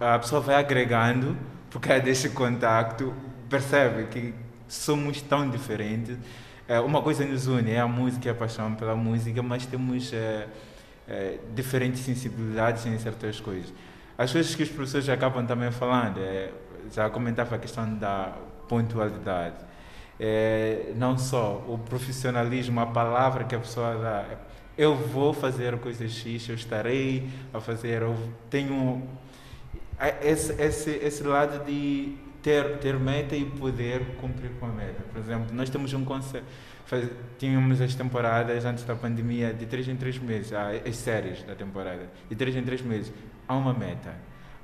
a 0.00 0.18
pessoa 0.18 0.40
vai 0.40 0.56
agregando 0.56 1.36
por 1.70 1.80
causa 1.80 2.02
desse 2.02 2.30
contacto, 2.30 3.12
percebe 3.48 4.04
que 4.08 4.34
somos 4.68 5.20
tão 5.22 5.48
diferentes. 5.48 6.16
É, 6.68 6.80
uma 6.80 7.02
coisa 7.02 7.24
nos 7.24 7.46
une, 7.46 7.72
é 7.72 7.80
a 7.80 7.88
música, 7.88 8.28
é 8.28 8.32
a 8.32 8.34
paixão 8.34 8.74
pela 8.74 8.94
música, 8.94 9.42
mas 9.42 9.66
temos 9.66 10.12
é, 11.12 11.14
é, 11.14 11.38
diferentes 11.54 12.00
sensibilidades 12.00 12.86
em 12.86 12.98
certas 12.98 13.38
coisas. 13.38 13.70
As 14.16 14.32
coisas 14.32 14.54
que 14.54 14.62
os 14.62 14.70
professores 14.70 15.08
acabam 15.10 15.46
também 15.46 15.70
falando, 15.70 16.18
é, 16.18 16.50
já 16.90 17.10
comentava 17.10 17.56
a 17.56 17.58
questão 17.58 17.94
da 17.98 18.34
pontualidade. 18.66 19.56
É, 20.18 20.92
não 20.96 21.18
só 21.18 21.64
o 21.68 21.76
profissionalismo, 21.78 22.80
a 22.80 22.86
palavra 22.86 23.44
que 23.44 23.54
a 23.54 23.58
pessoa 23.58 23.94
dá. 23.94 24.24
Eu 24.78 24.94
vou 24.94 25.34
fazer 25.34 25.78
coisa 25.78 26.08
X, 26.08 26.48
eu 26.48 26.54
estarei 26.54 27.28
a 27.52 27.60
fazer, 27.60 28.00
eu 28.00 28.16
tenho 28.48 29.06
esse, 30.22 30.52
esse, 30.60 30.90
esse 30.90 31.22
lado 31.22 31.62
de 31.66 32.16
ter, 32.42 32.78
ter 32.78 32.98
meta 32.98 33.36
e 33.36 33.44
poder 33.44 34.16
cumprir 34.20 34.50
com 34.58 34.66
a 34.66 34.70
meta. 34.70 35.02
Por 35.12 35.20
exemplo, 35.20 35.54
nós 35.54 35.68
temos 35.68 35.92
um 35.92 36.04
conceito, 36.04 36.46
tínhamos 37.38 37.80
as 37.80 37.94
temporadas 37.94 38.64
antes 38.64 38.84
da 38.84 38.94
pandemia 38.94 39.52
de 39.52 39.66
3 39.66 39.88
em 39.88 39.96
3 39.96 40.18
meses, 40.18 40.52
as 40.52 40.96
séries 40.96 41.42
da 41.42 41.54
temporada, 41.54 42.10
de 42.28 42.36
3 42.36 42.56
em 42.56 42.62
3 42.62 42.82
meses. 42.82 43.12
Há 43.48 43.54
uma 43.54 43.72
meta, 43.72 44.14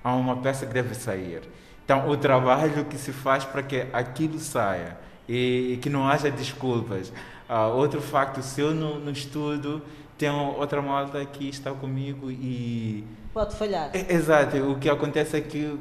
há 0.03 0.15
uma 0.15 0.37
peça 0.37 0.67
que 0.67 0.73
deve 0.73 0.95
sair. 0.95 1.43
Então, 1.85 2.09
o 2.09 2.17
trabalho 2.17 2.85
que 2.85 2.99
se 2.99 3.13
faz 3.13 3.45
para 3.45 3.63
que 3.63 3.87
aquilo 3.93 4.39
saia 4.39 4.99
e, 5.29 5.73
e 5.73 5.77
que 5.79 5.89
não 5.89 6.07
haja 6.07 6.31
desculpas. 6.31 7.13
Uh, 7.49 7.75
outro 7.77 8.01
facto, 8.01 8.43
se 8.43 8.61
eu 8.61 8.75
no, 8.75 8.99
no 9.01 9.11
estudo 9.11 9.83
tenho 10.19 10.35
outra 10.35 10.83
malta 10.83 11.25
que 11.25 11.49
está 11.49 11.73
comigo 11.73 12.31
e. 12.31 13.05
Pode 13.33 13.55
falhar. 13.55 13.91
É, 13.95 14.13
exato, 14.13 14.57
o 14.71 14.79
que 14.79 14.91
acontece 14.91 15.37
é 15.37 15.41
que 15.41 15.79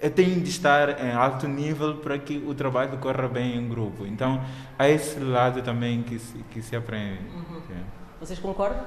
eu 0.00 0.10
tenho 0.10 0.40
de 0.40 0.50
estar 0.50 1.02
em 1.02 1.12
alto 1.12 1.46
nível 1.48 1.96
para 1.96 2.18
que 2.18 2.38
o 2.38 2.54
trabalho 2.54 2.98
corra 2.98 3.28
bem 3.28 3.56
em 3.56 3.68
grupo. 3.68 4.06
Então, 4.06 4.44
há 4.78 4.88
esse 4.88 5.18
lado 5.18 5.62
também 5.62 6.02
que 6.02 6.18
se, 6.18 6.38
que 6.50 6.62
se 6.62 6.76
aprende. 6.76 7.20
Uhum. 7.34 7.82
Vocês 8.20 8.38
concordam? 8.38 8.84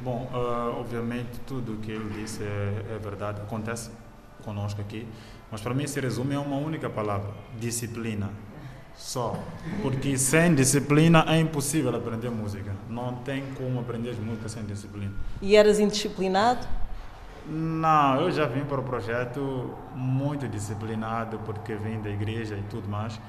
Bom, 0.00 0.30
uh, 0.32 0.80
obviamente 0.80 1.28
tudo 1.46 1.74
o 1.74 1.76
que 1.76 1.92
ele 1.92 2.08
disse 2.20 2.42
é, 2.42 2.94
é 2.94 2.98
verdade, 2.98 3.40
acontece 3.42 3.90
conosco 4.42 4.80
aqui, 4.80 5.06
mas 5.50 5.60
para 5.60 5.74
mim 5.74 5.86
se 5.86 6.00
resume 6.00 6.34
a 6.34 6.40
uma 6.40 6.56
única 6.56 6.88
palavra: 6.88 7.30
disciplina. 7.58 8.30
Só. 8.96 9.38
Porque 9.82 10.18
sem 10.18 10.54
disciplina 10.54 11.24
é 11.26 11.38
impossível 11.40 11.94
aprender 11.96 12.30
música. 12.30 12.72
Não 12.88 13.14
tem 13.16 13.44
como 13.54 13.80
aprender 13.80 14.14
música 14.16 14.48
sem 14.48 14.62
disciplina. 14.64 15.12
E 15.40 15.56
eras 15.56 15.78
indisciplinado? 15.78 16.66
Não, 17.50 18.20
eu 18.20 18.30
já 18.30 18.46
vim 18.46 18.64
para 18.64 18.80
o 18.80 18.84
projeto 18.84 19.74
muito 19.94 20.46
disciplinado, 20.46 21.38
porque 21.40 21.74
vim 21.74 22.00
da 22.00 22.08
igreja 22.08 22.56
e 22.56 22.62
tudo 22.62 22.88
mais. 22.88 23.20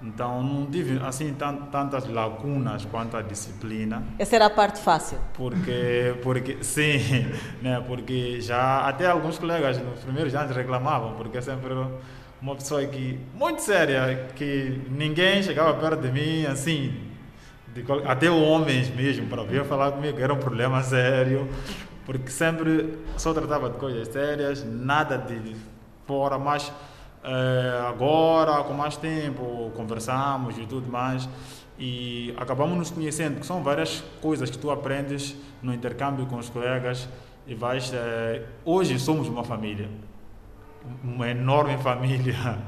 Então 0.00 0.42
não 0.42 0.66
tive 0.66 1.00
assim 1.04 1.34
tantas 1.72 2.08
lacunas 2.08 2.84
quanto 2.84 3.16
a 3.16 3.22
disciplina. 3.22 4.02
Essa 4.18 4.36
era 4.36 4.46
a 4.46 4.50
parte 4.50 4.80
fácil. 4.80 5.18
Porque, 5.34 6.14
porque 6.22 6.58
sim, 6.62 7.26
né? 7.60 7.82
Porque 7.86 8.40
já 8.40 8.86
até 8.86 9.06
alguns 9.06 9.38
colegas 9.38 9.78
nos 9.78 10.00
primeiros 10.00 10.34
anos 10.34 10.54
reclamavam, 10.54 11.14
porque 11.14 11.40
sempre 11.42 11.74
uma 12.40 12.54
pessoa 12.54 12.84
que 12.86 13.18
muito 13.34 13.60
séria, 13.60 14.28
que 14.36 14.80
ninguém 14.90 15.42
chegava 15.42 15.74
perto 15.74 16.00
de 16.00 16.12
mim, 16.12 16.46
assim, 16.46 16.94
de, 17.74 17.84
até 18.06 18.30
homens 18.30 18.88
mesmo, 18.90 19.26
para 19.26 19.42
vir 19.42 19.64
falar 19.64 19.90
comigo, 19.92 20.20
era 20.20 20.32
um 20.32 20.38
problema 20.38 20.80
sério, 20.82 21.48
porque 22.08 22.30
sempre 22.30 22.98
só 23.18 23.34
tratava 23.34 23.68
de 23.68 23.76
coisas 23.76 24.08
sérias, 24.08 24.64
nada 24.64 25.18
de 25.18 25.54
fora, 26.06 26.38
mas 26.38 26.72
é, 27.22 27.86
agora, 27.86 28.64
com 28.64 28.72
mais 28.72 28.96
tempo, 28.96 29.70
conversamos 29.76 30.56
e 30.56 30.64
tudo 30.64 30.90
mais, 30.90 31.28
e 31.78 32.32
acabamos 32.38 32.78
nos 32.78 32.90
conhecendo, 32.90 33.38
que 33.38 33.44
são 33.44 33.62
várias 33.62 34.02
coisas 34.22 34.48
que 34.48 34.56
tu 34.56 34.70
aprendes 34.70 35.36
no 35.62 35.74
intercâmbio 35.74 36.24
com 36.24 36.36
os 36.36 36.48
colegas, 36.48 37.06
e 37.46 37.54
vais, 37.54 37.92
é, 37.92 38.42
hoje 38.64 38.98
somos 38.98 39.28
uma 39.28 39.44
família 39.44 39.90
uma 41.04 41.28
enorme 41.28 41.76
família 41.84 42.58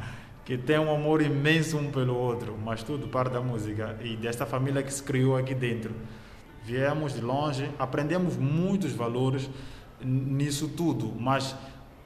que 0.44 0.58
tem 0.58 0.78
um 0.78 0.94
amor 0.94 1.22
imenso 1.22 1.78
um 1.78 1.90
pelo 1.90 2.14
outro, 2.14 2.58
mas 2.62 2.82
tudo 2.82 3.08
parte 3.08 3.32
da 3.32 3.40
música 3.40 3.96
e 4.02 4.16
desta 4.16 4.44
família 4.44 4.82
que 4.82 4.92
se 4.92 5.02
criou 5.02 5.34
aqui 5.34 5.54
dentro. 5.54 5.94
Viemos 6.62 7.14
de 7.14 7.20
longe, 7.20 7.70
aprendemos 7.78 8.36
muitos 8.36 8.92
valores 8.92 9.48
nisso 10.02 10.68
tudo, 10.68 11.14
mas 11.18 11.56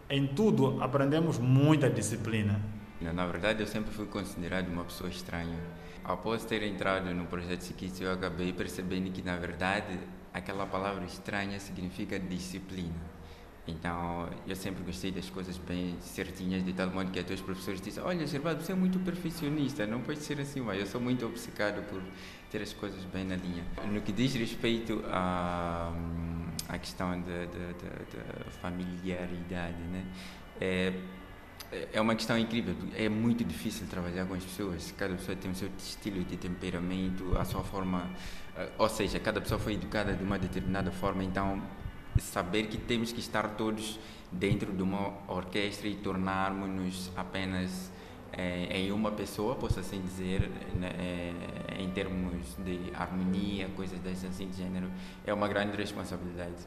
em 0.08 0.26
tudo 0.26 0.82
aprendemos 0.82 1.38
muita 1.38 1.90
disciplina. 1.90 2.60
Na 3.00 3.26
verdade, 3.26 3.60
eu 3.60 3.66
sempre 3.66 3.92
fui 3.92 4.06
considerado 4.06 4.68
uma 4.68 4.84
pessoa 4.84 5.10
estranha. 5.10 5.58
Após 6.04 6.44
ter 6.44 6.62
entrado 6.62 7.12
no 7.14 7.26
projeto 7.26 7.62
Sikis, 7.62 8.00
eu 8.00 8.12
acabei 8.12 8.52
percebendo 8.52 9.10
que, 9.10 9.22
na 9.22 9.36
verdade, 9.36 9.98
aquela 10.32 10.66
palavra 10.66 11.04
estranha 11.04 11.58
significa 11.58 12.18
disciplina. 12.18 13.14
Então, 13.66 14.28
eu 14.46 14.54
sempre 14.54 14.84
gostei 14.84 15.10
das 15.10 15.30
coisas 15.30 15.56
bem 15.56 15.96
certinhas, 16.00 16.62
de 16.62 16.74
tal 16.74 16.90
modo 16.90 17.10
que 17.10 17.18
até 17.18 17.32
os 17.32 17.40
professores 17.40 17.80
dizem: 17.80 18.02
Olha, 18.02 18.26
Gervado, 18.26 18.62
você 18.62 18.72
é 18.72 18.74
muito 18.74 18.98
perfeccionista, 18.98 19.86
não 19.86 20.02
pode 20.02 20.20
ser 20.20 20.38
assim, 20.38 20.60
mas 20.60 20.78
eu 20.78 20.86
sou 20.86 21.00
muito 21.00 21.24
obcecado 21.24 21.82
por 21.88 22.02
ter 22.54 22.62
as 22.62 22.72
coisas 22.72 23.02
bem 23.06 23.24
na 23.24 23.34
linha. 23.34 23.64
No 23.90 24.00
que 24.00 24.12
diz 24.12 24.32
respeito 24.34 25.02
à, 25.08 25.92
à 26.68 26.78
questão 26.78 27.20
da, 27.20 27.46
da, 27.46 27.72
da, 27.72 28.50
familiaridade, 28.62 29.82
né? 29.90 30.06
É, 30.60 30.92
é 31.92 32.00
uma 32.00 32.14
questão 32.14 32.38
incrível, 32.38 32.76
é 32.94 33.08
muito 33.08 33.42
difícil 33.42 33.88
trabalhar 33.88 34.24
com 34.26 34.34
as 34.34 34.44
pessoas, 34.44 34.94
cada 34.96 35.16
pessoa 35.16 35.36
tem 35.36 35.50
o 35.50 35.54
seu 35.56 35.68
estilo 35.76 36.22
de 36.22 36.36
temperamento, 36.36 37.36
a 37.36 37.44
sua 37.44 37.64
forma, 37.64 38.08
eh, 38.56 38.70
ou 38.78 38.88
seja, 38.88 39.18
cada 39.18 39.40
pessoa 39.40 39.58
foi 39.58 39.74
educada 39.74 40.12
de 40.12 40.22
uma 40.22 40.38
determinada 40.38 40.92
forma, 40.92 41.24
então 41.24 41.60
saber 42.20 42.68
que 42.68 42.78
temos 42.78 43.10
que 43.10 43.18
estar 43.18 43.56
todos 43.56 43.98
dentro 44.30 44.72
de 44.72 44.82
uma 44.84 45.14
orquestra 45.26 45.88
e 45.88 45.96
tornarmos-nos 45.96 47.10
apenas 47.16 47.90
é, 48.36 48.78
em 48.78 48.92
uma 48.92 49.12
pessoa, 49.12 49.54
posso 49.54 49.80
assim 49.80 50.00
dizer, 50.00 50.50
né, 50.74 50.90
é, 50.98 51.80
em 51.80 51.90
termos 51.90 52.54
de 52.58 52.92
harmonia, 52.94 53.68
coisas 53.76 53.98
desse 54.00 54.26
assim 54.26 54.48
de 54.48 54.56
gênero, 54.56 54.90
é 55.24 55.32
uma 55.32 55.48
grande 55.48 55.76
responsabilidade. 55.76 56.66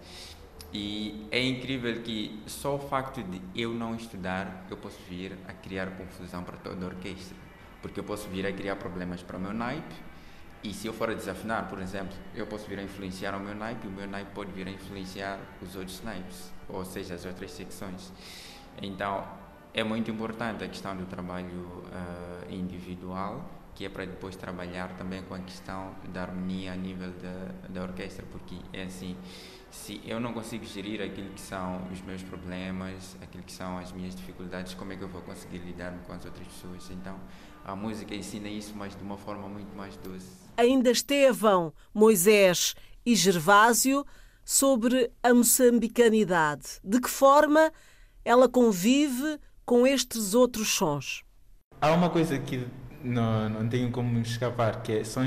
E 0.74 1.28
é 1.32 1.42
incrível 1.42 2.02
que 2.02 2.42
só 2.46 2.76
o 2.76 2.80
facto 2.80 3.24
de 3.24 3.42
eu 3.56 3.74
não 3.74 3.96
estudar, 3.96 4.66
eu 4.70 4.78
posso 4.78 5.00
vir 5.10 5.38
a 5.48 5.54
criar 5.54 5.88
confusão 5.92 6.44
para 6.44 6.58
toda 6.58 6.86
a 6.86 6.90
orquestra. 6.90 7.36
Porque 7.82 8.00
eu 8.00 8.04
posso 8.04 8.28
vir 8.30 8.46
a 8.46 8.52
criar 8.52 8.76
problemas 8.76 9.22
para 9.22 9.38
o 9.38 9.40
meu 9.40 9.54
naipe, 9.54 9.96
e 10.64 10.74
se 10.74 10.88
eu 10.88 10.94
for 10.94 11.10
a 11.10 11.14
desafinar, 11.14 11.70
por 11.70 11.80
exemplo, 11.80 12.18
eu 12.34 12.48
posso 12.48 12.68
vir 12.68 12.80
a 12.80 12.84
influenciar 12.84 13.36
o 13.36 13.40
meu 13.40 13.56
naipe 13.56 13.86
e 13.86 13.90
o 13.90 13.92
meu 13.92 14.08
naipe 14.08 14.32
pode 14.34 14.52
vir 14.52 14.68
a 14.68 14.72
influenciar 14.72 15.40
os 15.62 15.76
outros 15.76 16.02
naipes, 16.04 16.52
ou 16.68 16.84
seja, 16.84 17.14
as 17.14 17.26
outras 17.26 17.52
secções. 17.52 18.12
Então, 18.82 19.26
é 19.80 19.84
muito 19.84 20.10
importante 20.10 20.64
a 20.64 20.68
questão 20.68 20.96
do 20.96 21.06
trabalho 21.06 21.84
uh, 21.86 22.54
individual, 22.54 23.48
que 23.76 23.86
é 23.86 23.90
para 23.90 24.06
depois 24.06 24.36
trabalhar 24.36 24.98
também 24.98 25.22
com 25.24 25.36
a 25.36 25.40
questão 25.40 25.96
da 26.12 26.24
harmonia 26.24 26.74
a 26.74 26.76
nível 26.76 27.12
da, 27.12 27.70
da 27.70 27.84
orquestra, 27.84 28.26
porque 28.32 28.56
é 28.74 28.84
assim, 28.84 29.16
se 29.70 30.02
eu 30.04 30.20
não 30.20 30.34
consigo 30.34 30.66
gerir 30.66 31.02
aquilo 31.02 31.30
que 31.30 31.42
são 31.42 31.88
os 31.92 32.02
meus 32.02 32.24
problemas, 32.24 33.16
aquilo 33.22 33.44
que 33.44 33.52
são 33.54 33.78
as 33.78 33.92
minhas 33.92 34.16
dificuldades, 34.16 34.74
como 34.74 34.94
é 34.94 34.96
que 34.96 35.04
eu 35.04 35.10
vou 35.10 35.22
conseguir 35.22 35.60
lidar 35.60 35.94
com 36.08 36.14
as 36.14 36.26
outras 36.26 36.48
pessoas? 36.48 36.90
Então, 36.90 37.16
a 37.64 37.76
música 37.76 38.16
ensina 38.16 38.50
isso, 38.50 38.74
mas 38.76 38.96
de 38.96 39.04
uma 39.04 39.18
forma 39.18 39.48
muito 39.48 39.76
mais 39.78 39.96
doce 39.98 40.48
ainda 40.58 40.90
Estevão, 40.90 41.72
Moisés 41.94 42.74
e 43.06 43.16
Gervásio 43.16 44.04
sobre 44.44 45.12
a 45.22 45.34
moçambicanidade. 45.34 46.80
De 46.84 47.00
que 47.00 47.10
forma 47.10 47.72
ela 48.26 48.50
convive 48.50 49.40
com 49.68 49.86
estes 49.86 50.34
outros 50.34 50.70
sons? 50.70 51.24
Há 51.82 51.92
uma 51.92 52.10
coisa 52.10 52.40
que 52.40 52.66
não, 53.04 53.50
não 53.50 53.68
tenho 53.68 53.92
como 53.92 54.18
escapar, 54.20 54.82
que 54.82 54.94
é, 54.94 55.04
são 55.04 55.24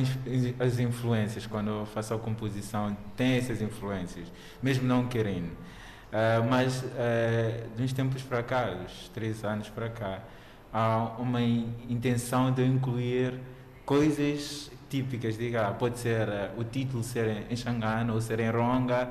as 0.58 0.78
influências. 0.80 1.46
Quando 1.46 1.68
eu 1.68 1.86
faço 1.86 2.14
a 2.14 2.18
composição, 2.18 2.96
tem 3.14 3.36
essas 3.36 3.60
influências, 3.60 4.32
mesmo 4.62 4.88
não 4.88 5.06
querendo. 5.06 5.52
Uh, 5.52 6.42
mas 6.48 6.82
uh, 6.82 7.76
de 7.76 7.82
uns 7.82 7.92
tempos 7.92 8.22
para 8.22 8.42
cá, 8.42 8.70
dos 8.70 9.10
três 9.10 9.44
anos 9.44 9.68
para 9.68 9.90
cá, 9.90 10.24
há 10.72 11.16
uma 11.18 11.42
intenção 11.42 12.50
de 12.50 12.64
incluir 12.64 13.38
coisas 13.84 14.72
típicas, 14.88 15.36
diga, 15.36 15.70
pode 15.72 15.98
ser 15.98 16.26
uh, 16.26 16.58
o 16.58 16.64
título 16.64 17.04
ser 17.04 17.44
em 17.50 17.54
Xangana 17.54 18.12
ou 18.14 18.20
ser 18.22 18.40
em 18.40 18.50
Ronga, 18.50 19.10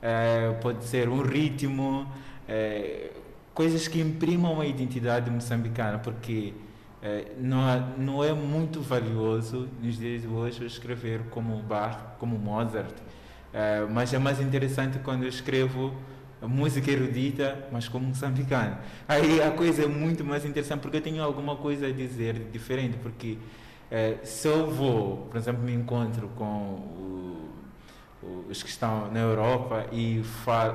uh, 0.00 0.60
pode 0.60 0.84
ser 0.86 1.06
um 1.10 1.20
ritmo, 1.20 2.10
uh, 2.48 3.29
coisas 3.54 3.88
que 3.88 4.00
imprimam 4.00 4.60
a 4.60 4.66
identidade 4.66 5.30
moçambicana, 5.30 5.98
porque 5.98 6.54
é, 7.02 7.32
não, 7.38 7.68
é, 7.68 7.84
não 7.96 8.24
é 8.24 8.32
muito 8.32 8.80
valioso 8.80 9.68
nos 9.82 9.96
dias 9.98 10.22
de 10.22 10.28
hoje 10.28 10.64
escrever 10.66 11.22
como 11.30 11.56
Bach, 11.62 11.96
como 12.18 12.38
Mozart, 12.38 12.94
é, 13.52 13.86
mas 13.90 14.12
é 14.12 14.18
mais 14.18 14.40
interessante 14.40 14.98
quando 14.98 15.22
eu 15.22 15.28
escrevo 15.28 15.94
música 16.42 16.90
erudita, 16.90 17.68
mas 17.70 17.88
como 17.88 18.06
moçambicano. 18.06 18.76
Aí 19.06 19.42
a 19.42 19.50
coisa 19.50 19.84
é 19.84 19.86
muito 19.86 20.24
mais 20.24 20.44
interessante 20.44 20.80
porque 20.80 20.98
eu 20.98 21.02
tenho 21.02 21.22
alguma 21.22 21.56
coisa 21.56 21.86
a 21.86 21.92
dizer 21.92 22.48
diferente, 22.52 22.96
porque 23.02 23.38
é, 23.90 24.18
se 24.22 24.48
eu 24.48 24.70
vou, 24.70 25.28
por 25.30 25.36
exemplo, 25.36 25.62
me 25.62 25.74
encontro 25.74 26.28
com 26.36 26.44
o, 26.52 28.46
os 28.48 28.62
que 28.62 28.68
estão 28.68 29.10
na 29.10 29.20
Europa 29.20 29.86
e, 29.92 30.22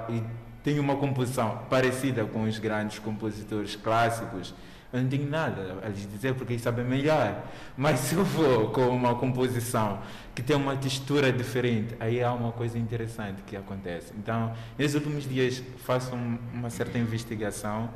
e 0.10 0.24
tenho 0.66 0.82
uma 0.82 0.96
composição 0.96 1.60
parecida 1.70 2.26
com 2.26 2.44
os 2.46 2.58
grandes 2.58 2.98
compositores 2.98 3.76
clássicos, 3.76 4.52
eu 4.92 5.00
não 5.00 5.08
tenho 5.08 5.30
nada 5.30 5.78
a 5.84 5.90
lhes 5.90 6.10
dizer 6.10 6.34
porque 6.34 6.54
eles 6.54 6.64
sabem 6.64 6.84
melhor. 6.84 7.44
Mas 7.78 8.00
se 8.00 8.16
eu 8.16 8.24
vou 8.24 8.70
com 8.72 8.88
uma 8.88 9.14
composição 9.14 10.00
que 10.34 10.42
tem 10.42 10.56
uma 10.56 10.76
textura 10.76 11.32
diferente, 11.32 11.96
aí 12.00 12.24
há 12.24 12.34
uma 12.34 12.52
coisa 12.52 12.80
interessante 12.80 13.44
que 13.44 13.56
acontece. 13.56 14.12
Então, 14.18 14.54
nesses 14.76 14.96
últimos 14.96 15.30
dias 15.30 15.62
faço 15.86 16.16
um, 16.16 16.40
uma 16.52 16.72
certa 16.72 16.98
investigação. 16.98 17.88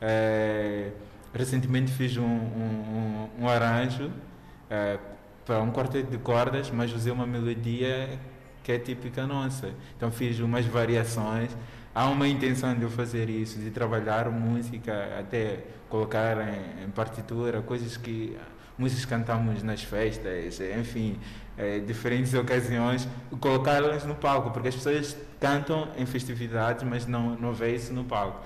É, 0.00 0.92
recentemente 1.34 1.92
fiz 1.92 2.16
um, 2.16 2.24
um, 2.24 3.28
um 3.40 3.48
arranjo 3.48 4.10
é, 4.70 4.98
para 5.44 5.60
um 5.60 5.70
quarteto 5.70 6.10
de 6.10 6.18
cordas, 6.18 6.70
mas 6.70 6.94
usei 6.94 7.12
uma 7.12 7.26
melodia 7.26 8.18
que 8.64 8.72
é 8.72 8.78
típica 8.78 9.26
nossa. 9.26 9.70
Então 9.98 10.10
fiz 10.10 10.38
umas 10.38 10.64
variações 10.64 11.50
há 11.96 12.10
uma 12.10 12.28
intenção 12.28 12.74
de 12.74 12.82
eu 12.82 12.90
fazer 12.90 13.30
isso, 13.30 13.58
de 13.58 13.70
trabalhar 13.70 14.28
música, 14.30 15.18
até 15.18 15.64
colocar 15.88 16.36
em, 16.46 16.84
em 16.84 16.90
partitura, 16.90 17.62
coisas 17.62 17.96
que 17.96 18.36
músicas 18.76 19.06
cantamos 19.06 19.62
nas 19.62 19.82
festas, 19.82 20.60
enfim, 20.78 21.18
é, 21.56 21.78
diferentes 21.78 22.34
ocasiões, 22.34 23.08
colocá-las 23.40 24.04
no 24.04 24.14
palco, 24.14 24.50
porque 24.50 24.68
as 24.68 24.74
pessoas 24.74 25.16
cantam 25.40 25.88
em 25.96 26.04
festividades, 26.04 26.82
mas 26.82 27.06
não, 27.06 27.34
não 27.36 27.54
vê 27.54 27.74
isso 27.74 27.94
no 27.94 28.04
palco. 28.04 28.44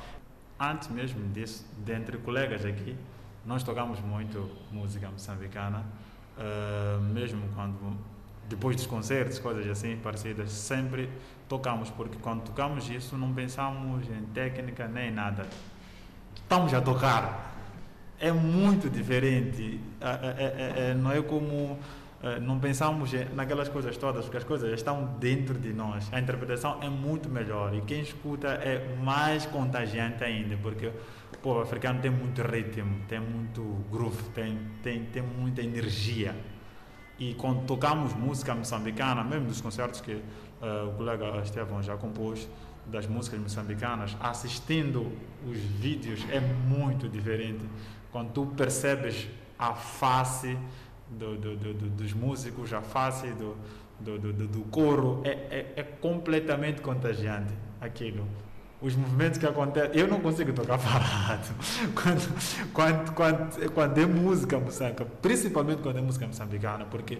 Antes 0.58 0.88
mesmo 0.88 1.26
disso, 1.32 1.66
dentre 1.84 2.18
colegas 2.18 2.64
aqui, 2.64 2.96
nós 3.44 3.64
tocamos 3.64 3.98
muito 3.98 4.48
música 4.70 5.10
moçambicana, 5.10 5.84
uh, 6.38 7.00
mesmo 7.00 7.48
quando 7.56 7.98
depois 8.50 8.74
dos 8.74 8.86
concertos, 8.86 9.38
coisas 9.38 9.66
assim 9.68 9.96
parecidas, 9.96 10.50
sempre 10.50 11.08
tocamos, 11.48 11.88
porque 11.88 12.18
quando 12.20 12.42
tocamos 12.42 12.90
isso 12.90 13.16
não 13.16 13.32
pensamos 13.32 14.04
em 14.08 14.24
técnica 14.34 14.88
nem 14.88 15.10
nada. 15.12 15.46
Estamos 16.34 16.74
a 16.74 16.80
tocar. 16.80 17.54
É 18.18 18.32
muito 18.32 18.90
diferente. 18.90 19.80
É, 20.00 20.08
é, 20.08 20.90
é, 20.90 20.94
não 20.94 21.12
é 21.12 21.22
como. 21.22 21.78
Não 22.42 22.58
pensamos 22.58 23.12
naquelas 23.34 23.70
coisas 23.70 23.96
todas, 23.96 24.24
porque 24.24 24.36
as 24.36 24.44
coisas 24.44 24.70
estão 24.74 25.16
dentro 25.18 25.58
de 25.58 25.72
nós. 25.72 26.06
A 26.12 26.20
interpretação 26.20 26.78
é 26.82 26.88
muito 26.90 27.30
melhor 27.30 27.74
e 27.74 27.80
quem 27.80 28.02
escuta 28.02 28.48
é 28.48 28.94
mais 29.02 29.46
contagiante 29.46 30.22
ainda, 30.22 30.54
porque 30.58 30.88
o 30.88 31.38
povo 31.40 31.60
africano 31.60 31.98
tem 32.02 32.10
muito 32.10 32.42
ritmo, 32.42 33.00
tem 33.08 33.20
muito 33.20 33.62
groove, 33.90 34.22
tem, 34.34 34.58
tem, 34.82 35.04
tem 35.06 35.22
muita 35.22 35.62
energia. 35.62 36.34
E 37.20 37.34
quando 37.34 37.66
tocamos 37.66 38.14
música 38.14 38.54
moçambicana, 38.54 39.22
mesmo 39.22 39.46
dos 39.46 39.60
concertos 39.60 40.00
que 40.00 40.14
uh, 40.14 40.88
o 40.88 40.94
colega 40.96 41.42
Estevão 41.42 41.82
já 41.82 41.94
compôs, 41.94 42.48
das 42.86 43.06
músicas 43.06 43.38
moçambicanas, 43.38 44.16
assistindo 44.18 45.12
os 45.46 45.58
vídeos 45.58 46.24
é 46.30 46.40
muito 46.40 47.10
diferente. 47.10 47.64
Quando 48.10 48.32
tu 48.32 48.46
percebes 48.46 49.28
a 49.58 49.74
face 49.74 50.56
do, 51.10 51.36
do, 51.36 51.56
do, 51.56 51.74
dos 51.90 52.14
músicos, 52.14 52.72
a 52.72 52.80
face 52.80 53.28
do, 53.32 53.54
do, 54.00 54.18
do, 54.18 54.48
do 54.48 54.60
coro, 54.70 55.20
é, 55.22 55.30
é, 55.30 55.72
é 55.76 55.82
completamente 55.82 56.80
contagiante 56.80 57.52
aquilo 57.80 58.26
os 58.82 58.96
movimentos 58.96 59.38
que 59.38 59.46
acontecem. 59.46 59.98
Eu 59.98 60.08
não 60.08 60.20
consigo 60.20 60.52
tocar 60.52 60.78
parado. 60.78 61.48
Quando, 61.94 62.72
quando, 62.72 63.14
quando, 63.14 63.72
quando 63.72 63.98
é 63.98 64.06
música 64.06 64.58
moçambica, 64.58 65.04
principalmente 65.04 65.82
quando 65.82 65.98
é 65.98 66.00
música 66.00 66.26
moçambicana, 66.26 66.84
porque 66.86 67.18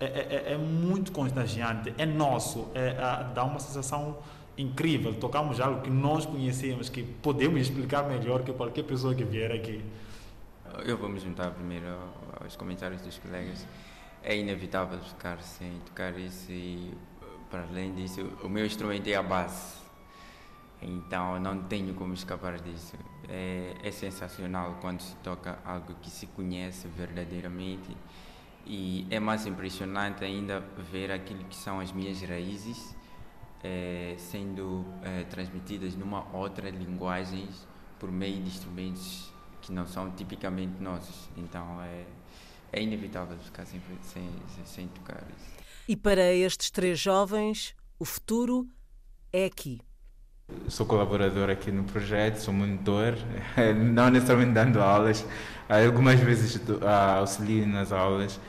é, 0.00 0.04
é, 0.04 0.44
é, 0.50 0.52
é 0.52 0.58
muito 0.58 1.10
contagiante, 1.12 1.94
é 1.96 2.04
nosso, 2.04 2.68
é, 2.74 2.88
é, 2.88 3.26
dá 3.34 3.44
uma 3.44 3.58
sensação 3.58 4.18
incrível. 4.56 5.14
Tocamos 5.14 5.60
algo 5.60 5.80
que 5.80 5.90
nós 5.90 6.26
conhecemos, 6.26 6.88
que 6.88 7.02
podemos 7.02 7.60
explicar 7.60 8.02
melhor 8.04 8.42
que 8.42 8.52
qualquer 8.52 8.84
pessoa 8.84 9.14
que 9.14 9.24
vier 9.24 9.52
aqui. 9.52 9.82
Eu 10.84 10.98
vou 10.98 11.08
me 11.08 11.18
juntar 11.18 11.50
primeiro 11.52 11.86
aos 12.40 12.54
comentários 12.54 13.00
dos 13.00 13.18
colegas. 13.18 13.66
É 14.22 14.36
inevitável 14.36 14.98
ficar 15.00 15.40
sem 15.40 15.72
tocar 15.86 16.18
isso 16.18 16.50
e, 16.50 16.92
para 17.50 17.62
além 17.62 17.94
disso, 17.94 18.28
o 18.42 18.48
meu 18.48 18.66
instrumento 18.66 19.08
é 19.08 19.14
a 19.14 19.22
base 19.22 19.77
então 20.80 21.38
não 21.40 21.62
tenho 21.64 21.94
como 21.94 22.14
escapar 22.14 22.60
disso. 22.60 22.96
É, 23.28 23.74
é, 23.82 23.90
sensacional 23.90 24.78
quando 24.80 25.00
se 25.00 25.14
toca 25.16 25.58
algo 25.64 25.94
que 26.00 26.10
se 26.10 26.26
conhece 26.28 26.88
verdadeiramente 26.88 27.94
e 28.64 29.06
é 29.10 29.20
mais 29.20 29.44
impressionante 29.46 30.24
ainda 30.24 30.60
ver 30.90 31.10
aquilo 31.12 31.44
que 31.44 31.54
são 31.54 31.78
as 31.78 31.92
minhas 31.92 32.22
raízes 32.22 32.96
é, 33.62 34.14
sendo 34.18 34.84
é, 35.02 35.24
transmitidas 35.24 35.94
numa 35.94 36.26
outra 36.34 36.70
linguagem 36.70 37.48
por 37.98 38.10
meio 38.10 38.42
de 38.42 38.48
instrumentos 38.48 39.32
que 39.60 39.72
não 39.72 39.86
são 39.86 40.10
tipicamente 40.12 40.80
nossos. 40.80 41.28
Então 41.36 41.82
é, 41.82 42.04
é 42.72 42.82
inevitável 42.82 43.36
ficar 43.38 43.66
sem, 43.66 43.80
sem, 44.02 44.30
sem 44.64 44.88
tocar 44.88 45.22
isso. 45.36 45.58
E 45.88 45.96
para 45.96 46.32
estes 46.32 46.70
três 46.70 46.98
jovens, 47.00 47.74
o 47.98 48.04
futuro 48.04 48.68
é 49.32 49.46
aqui. 49.46 49.80
Sou 50.68 50.86
colaborador 50.86 51.50
aqui 51.50 51.70
no 51.70 51.84
projeto, 51.84 52.36
sou 52.36 52.54
monitor, 52.54 53.14
não 53.76 54.08
necessariamente 54.10 54.52
dando 54.52 54.80
aulas, 54.80 55.26
algumas 55.68 56.18
vezes 56.20 56.60
auxilio 57.18 57.66
nas 57.66 57.92
aulas. 57.92 58.40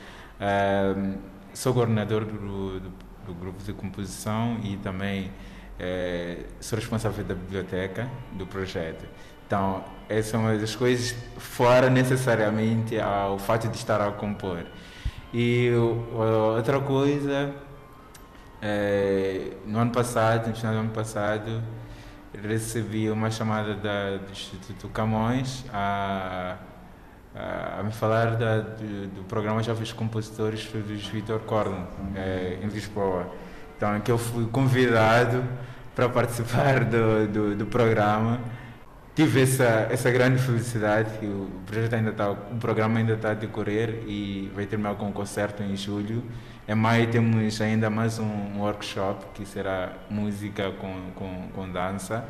Sou 1.52 1.74
coordenador 1.74 2.24
do, 2.24 2.80
do, 2.80 2.92
do 3.26 3.34
grupo 3.34 3.62
de 3.62 3.74
composição 3.74 4.58
e 4.62 4.78
também 4.78 5.30
é, 5.78 6.44
sou 6.58 6.78
responsável 6.78 7.22
da 7.22 7.34
biblioteca 7.34 8.08
do 8.32 8.46
projeto. 8.46 9.04
Então, 9.46 9.84
essas 10.08 10.30
são 10.30 10.46
as 10.46 10.74
coisas 10.76 11.14
fora 11.36 11.90
necessariamente 11.90 12.98
ao 12.98 13.38
fato 13.38 13.68
de 13.68 13.76
estar 13.76 14.00
a 14.00 14.10
compor. 14.12 14.64
E 15.34 15.70
outra 16.54 16.80
coisa, 16.80 17.54
é, 18.62 19.52
no 19.66 19.78
ano 19.78 19.90
passado, 19.90 20.48
no 20.48 20.54
final 20.54 20.72
do 20.72 20.80
ano 20.80 20.90
passado, 20.90 21.62
recebi 22.34 23.10
uma 23.10 23.30
chamada 23.30 23.74
da, 23.74 24.16
do 24.16 24.30
Instituto 24.30 24.88
Camões 24.88 25.64
a, 25.72 26.56
a, 27.34 27.80
a 27.80 27.82
me 27.82 27.92
falar 27.92 28.36
da, 28.36 28.60
do, 28.60 29.06
do, 29.08 29.24
programa 29.24 29.62
Jovens 29.62 29.92
Compositores 29.92 30.66
dos 30.66 31.06
Vitor 31.08 31.40
Corno, 31.40 31.86
é, 32.14 32.58
em 32.62 32.68
Lisboa. 32.68 33.32
Então, 33.76 33.98
que 34.00 34.10
eu 34.10 34.18
fui 34.18 34.46
convidado 34.46 35.42
para 35.94 36.08
participar 36.08 36.84
do, 36.84 37.26
do, 37.26 37.56
do, 37.56 37.66
programa. 37.66 38.40
Tive 39.14 39.42
essa, 39.42 39.88
essa 39.90 40.10
grande 40.10 40.40
felicidade 40.40 41.10
o 41.26 41.50
projeto 41.66 41.94
ainda 41.94 42.10
está, 42.10 42.30
o 42.30 42.56
programa 42.60 42.98
ainda 42.98 43.14
está 43.14 43.32
a 43.32 43.34
decorrer 43.34 44.04
e 44.06 44.50
vai 44.54 44.66
terminar 44.66 44.94
com 44.94 45.08
um 45.08 45.12
concerto 45.12 45.62
em 45.62 45.76
julho. 45.76 46.22
Em 46.70 46.74
maio 46.76 47.10
temos 47.10 47.60
ainda 47.60 47.90
mais 47.90 48.20
um 48.20 48.60
workshop 48.60 49.26
que 49.34 49.44
será 49.44 49.92
música 50.08 50.70
com, 50.70 51.10
com, 51.16 51.48
com 51.52 51.68
dança 51.68 52.24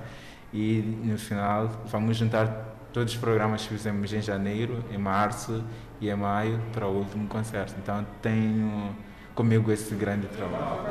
e 0.51 0.81
no 1.05 1.19
final 1.19 1.69
vamos 1.85 2.17
juntar 2.17 2.47
todos 2.91 3.13
os 3.13 3.21
programas 3.21 3.61
que 3.61 3.69
fizemos 3.69 4.11
em 4.15 4.23
janeiro, 4.23 4.83
em 4.91 4.97
março 4.97 5.63
e 6.01 6.09
em 6.09 6.17
maio 6.17 6.59
para 6.73 6.87
o 6.89 7.01
último 7.01 7.29
concerto. 7.29 7.75
Então 7.83 8.07
tenho 8.23 8.97
comigo 9.35 9.71
esse 9.71 9.95
grande 9.95 10.27
trabalho. 10.29 10.89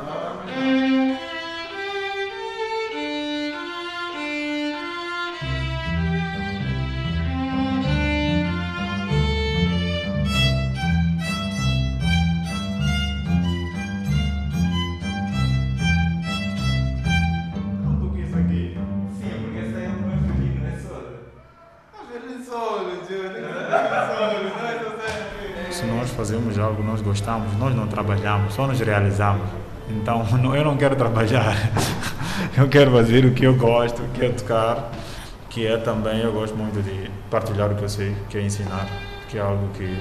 Fazemos 26.20 26.58
algo, 26.58 26.82
nós 26.82 27.00
gostamos, 27.00 27.56
nós 27.58 27.74
não 27.74 27.86
trabalhamos, 27.86 28.54
só 28.54 28.66
nos 28.66 28.78
realizamos. 28.78 29.48
Então 29.88 30.26
eu 30.54 30.64
não 30.64 30.76
quero 30.76 30.94
trabalhar, 30.96 31.56
eu 32.56 32.68
quero 32.68 32.90
fazer 32.92 33.24
o 33.24 33.32
que 33.32 33.44
eu 33.44 33.56
gosto, 33.56 34.02
que 34.14 34.24
é 34.24 34.28
tocar, 34.28 34.90
que 35.48 35.66
é 35.66 35.76
também, 35.78 36.20
eu 36.20 36.32
gosto 36.32 36.56
muito 36.56 36.82
de 36.82 37.10
partilhar 37.30 37.72
o 37.72 37.74
que 37.74 37.82
eu 37.82 37.88
sei, 37.88 38.14
que 38.28 38.38
é 38.38 38.42
ensinar, 38.42 38.86
que 39.28 39.38
é 39.38 39.40
algo 39.40 39.68
que 39.74 39.98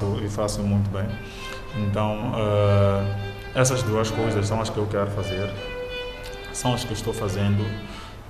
eu 0.00 0.30
faço 0.30 0.62
muito 0.62 0.90
bem. 0.90 1.06
Então, 1.76 2.32
uh, 2.32 3.06
essas 3.54 3.82
duas 3.82 4.10
coisas 4.10 4.46
são 4.46 4.60
as 4.60 4.68
que 4.68 4.78
eu 4.78 4.86
quero 4.86 5.10
fazer, 5.10 5.50
são 6.52 6.74
as 6.74 6.84
que 6.84 6.92
estou 6.92 7.12
fazendo 7.12 7.64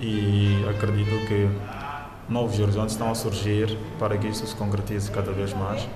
e 0.00 0.64
acredito 0.68 1.26
que 1.26 1.48
novos 2.28 2.58
horizontes 2.58 2.92
estão 2.92 3.10
a 3.10 3.14
surgir 3.14 3.78
para 3.98 4.16
que 4.18 4.26
isso 4.28 4.46
se 4.46 4.54
concretize 4.54 5.10
cada 5.10 5.32
vez 5.32 5.54
mais. 5.54 5.86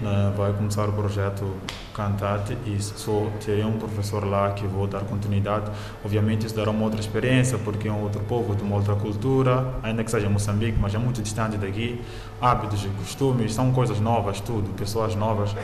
Uh, 0.00 0.34
vai 0.34 0.52
começar 0.52 0.88
o 0.88 0.92
projeto 0.92 1.56
Cantate 1.94 2.56
e 2.64 2.80
só 2.80 3.26
terei 3.44 3.64
um 3.64 3.78
professor 3.78 4.24
lá 4.24 4.50
que 4.52 4.66
vou 4.66 4.86
dar 4.86 5.00
continuidade. 5.00 5.70
Obviamente 6.02 6.46
isso 6.46 6.56
dará 6.56 6.70
uma 6.70 6.84
outra 6.84 7.00
experiência 7.00 7.58
porque 7.58 7.88
é 7.88 7.92
um 7.92 8.02
outro 8.02 8.20
povo, 8.22 8.54
de 8.54 8.62
uma 8.62 8.76
outra 8.76 8.94
cultura, 8.94 9.74
ainda 9.82 10.02
que 10.02 10.10
seja 10.10 10.28
Moçambique, 10.28 10.78
mas 10.80 10.94
é 10.94 10.98
muito 10.98 11.20
distante 11.20 11.58
daqui. 11.58 12.00
Hábitos 12.40 12.84
e 12.84 12.88
costumes, 12.88 13.52
são 13.52 13.72
coisas 13.72 14.00
novas, 14.00 14.40
tudo, 14.40 14.70
pessoas 14.74 15.14
novas. 15.14 15.54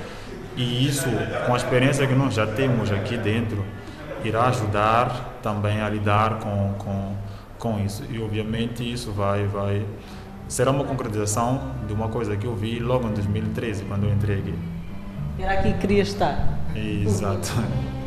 E 0.57 0.87
isso, 0.87 1.09
com 1.47 1.55
a 1.55 1.57
experiência 1.57 2.07
que 2.07 2.15
nós 2.15 2.35
já 2.35 2.47
temos 2.47 2.91
aqui 2.93 3.17
dentro, 3.17 3.65
irá 4.25 4.49
ajudar 4.49 5.39
também 5.43 5.81
a 5.81 5.89
lidar 5.89 6.41
com, 6.41 6.75
com, 6.79 7.15
com 7.59 7.81
isso. 7.81 8.05
E 8.11 8.21
obviamente 8.21 8.83
isso 8.83 9.13
vai, 9.13 9.47
vai 9.47 9.85
será 10.49 10.71
uma 10.71 10.85
concretização 10.85 11.75
de 11.87 11.93
uma 11.93 12.09
coisa 12.09 12.37
que 12.37 12.47
eu 12.47 12.55
vi 12.55 12.79
logo 12.79 13.09
em 13.09 13.13
2013, 13.13 13.85
quando 13.85 14.05
eu 14.05 14.13
entrei 14.13 14.39
aqui. 14.39 14.55
Era 15.39 15.53
aqui 15.53 15.73
que 15.73 15.79
queria 15.79 16.03
estar. 16.03 16.61
Exato. 16.75 17.53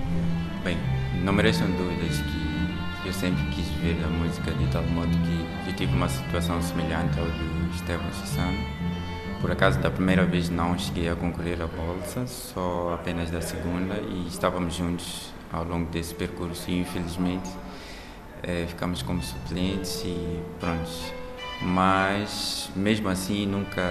Bem, 0.64 0.78
não 1.24 1.34
merecem 1.34 1.68
dúvidas 1.68 2.18
que 2.18 3.08
eu 3.08 3.14
sempre 3.14 3.44
quis 3.52 3.68
ver 3.82 3.98
a 4.04 4.08
música 4.08 4.52
de 4.52 4.68
tal 4.68 4.84
modo 4.84 5.10
que 5.10 5.70
eu 5.70 5.76
tive 5.76 5.96
uma 5.96 6.10
situação 6.10 6.62
semelhante 6.62 7.20
ao 7.20 7.26
do 7.26 7.76
Esteban 7.76 8.12
Chissano. 8.12 8.58
Por 9.42 9.52
acaso, 9.52 9.80
da 9.80 9.90
primeira 9.90 10.26
vez 10.26 10.50
não 10.50 10.78
cheguei 10.78 11.10
a 11.10 11.16
concorrer 11.16 11.62
à 11.62 11.68
bolsa, 11.68 12.28
só 12.28 12.94
apenas 12.94 13.32
da 13.32 13.42
segunda, 13.42 13.96
e 13.96 14.28
estávamos 14.28 14.76
juntos 14.76 15.34
ao 15.52 15.64
longo 15.64 15.90
desse 15.90 16.14
percurso 16.14 16.70
e 16.70 16.82
infelizmente 16.82 17.50
eh, 18.44 18.66
ficamos 18.68 19.02
como 19.02 19.22
suplentes 19.24 20.04
e 20.04 20.40
pronto. 20.60 21.19
Mas 21.62 22.72
mesmo 22.76 23.10
assim 23.10 23.46
nunca 23.46 23.82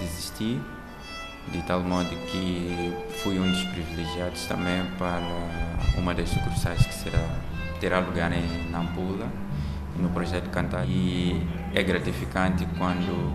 desisti, 0.00 0.60
de 1.48 1.62
tal 1.62 1.80
modo 1.80 2.08
que 2.08 2.94
fui 3.22 3.38
um 3.38 3.50
dos 3.50 3.64
privilegiados 3.64 4.46
também 4.46 4.84
para 4.98 5.20
uma 5.96 6.14
das 6.14 6.28
sucursais 6.28 6.84
que 6.86 6.94
será, 6.94 7.18
terá 7.80 7.98
lugar 7.98 8.32
em 8.32 8.70
Nampula, 8.70 9.28
no 9.96 10.08
projeto 10.10 10.50
Cantar. 10.50 10.86
E 10.86 11.44
é 11.74 11.82
gratificante 11.82 12.66
quando 12.78 13.34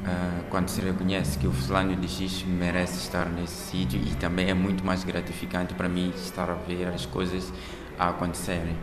Uh, 0.00 0.44
quando 0.48 0.68
se 0.70 0.80
reconhece 0.80 1.38
que 1.38 1.46
o 1.46 1.52
fulano 1.52 1.94
de 1.94 2.08
X 2.08 2.42
merece 2.42 3.00
estar 3.00 3.26
nesse 3.26 3.70
sítio 3.70 4.00
e 4.00 4.14
também 4.14 4.48
é 4.48 4.54
muito 4.54 4.82
mais 4.82 5.04
gratificante 5.04 5.74
para 5.74 5.90
mim 5.90 6.10
estar 6.16 6.48
a 6.48 6.54
ver 6.54 6.88
as 6.88 7.04
coisas 7.04 7.52
a 7.98 8.08
acontecerem. 8.08 8.76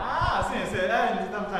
Ah, 0.00 0.48
sim, 0.48 0.64
sim, 0.70 0.84
é, 0.84 1.24
estamos 1.24 1.52
a 1.52 1.58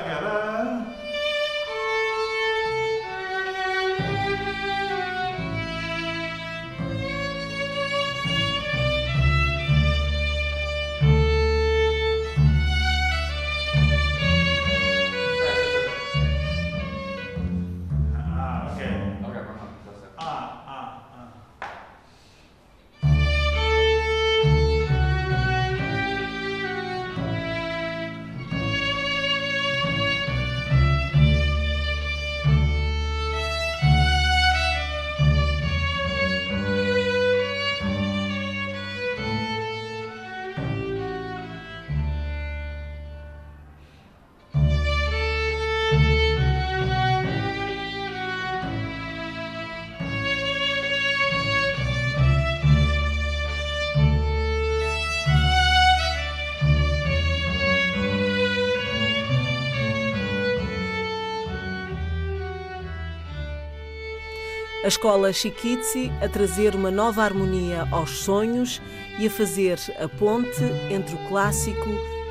A 64.88 64.96
escola 64.96 65.34
Chiquitzi 65.34 66.10
a 66.18 66.30
trazer 66.30 66.74
uma 66.74 66.90
nova 66.90 67.22
harmonia 67.22 67.86
aos 67.90 68.20
sonhos 68.20 68.80
e 69.18 69.26
a 69.26 69.30
fazer 69.30 69.78
a 70.02 70.08
ponte 70.08 70.62
entre 70.88 71.14
o 71.14 71.28
clássico 71.28 71.90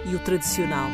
e 0.09 0.15
o 0.15 0.17
tradicional. 0.17 0.89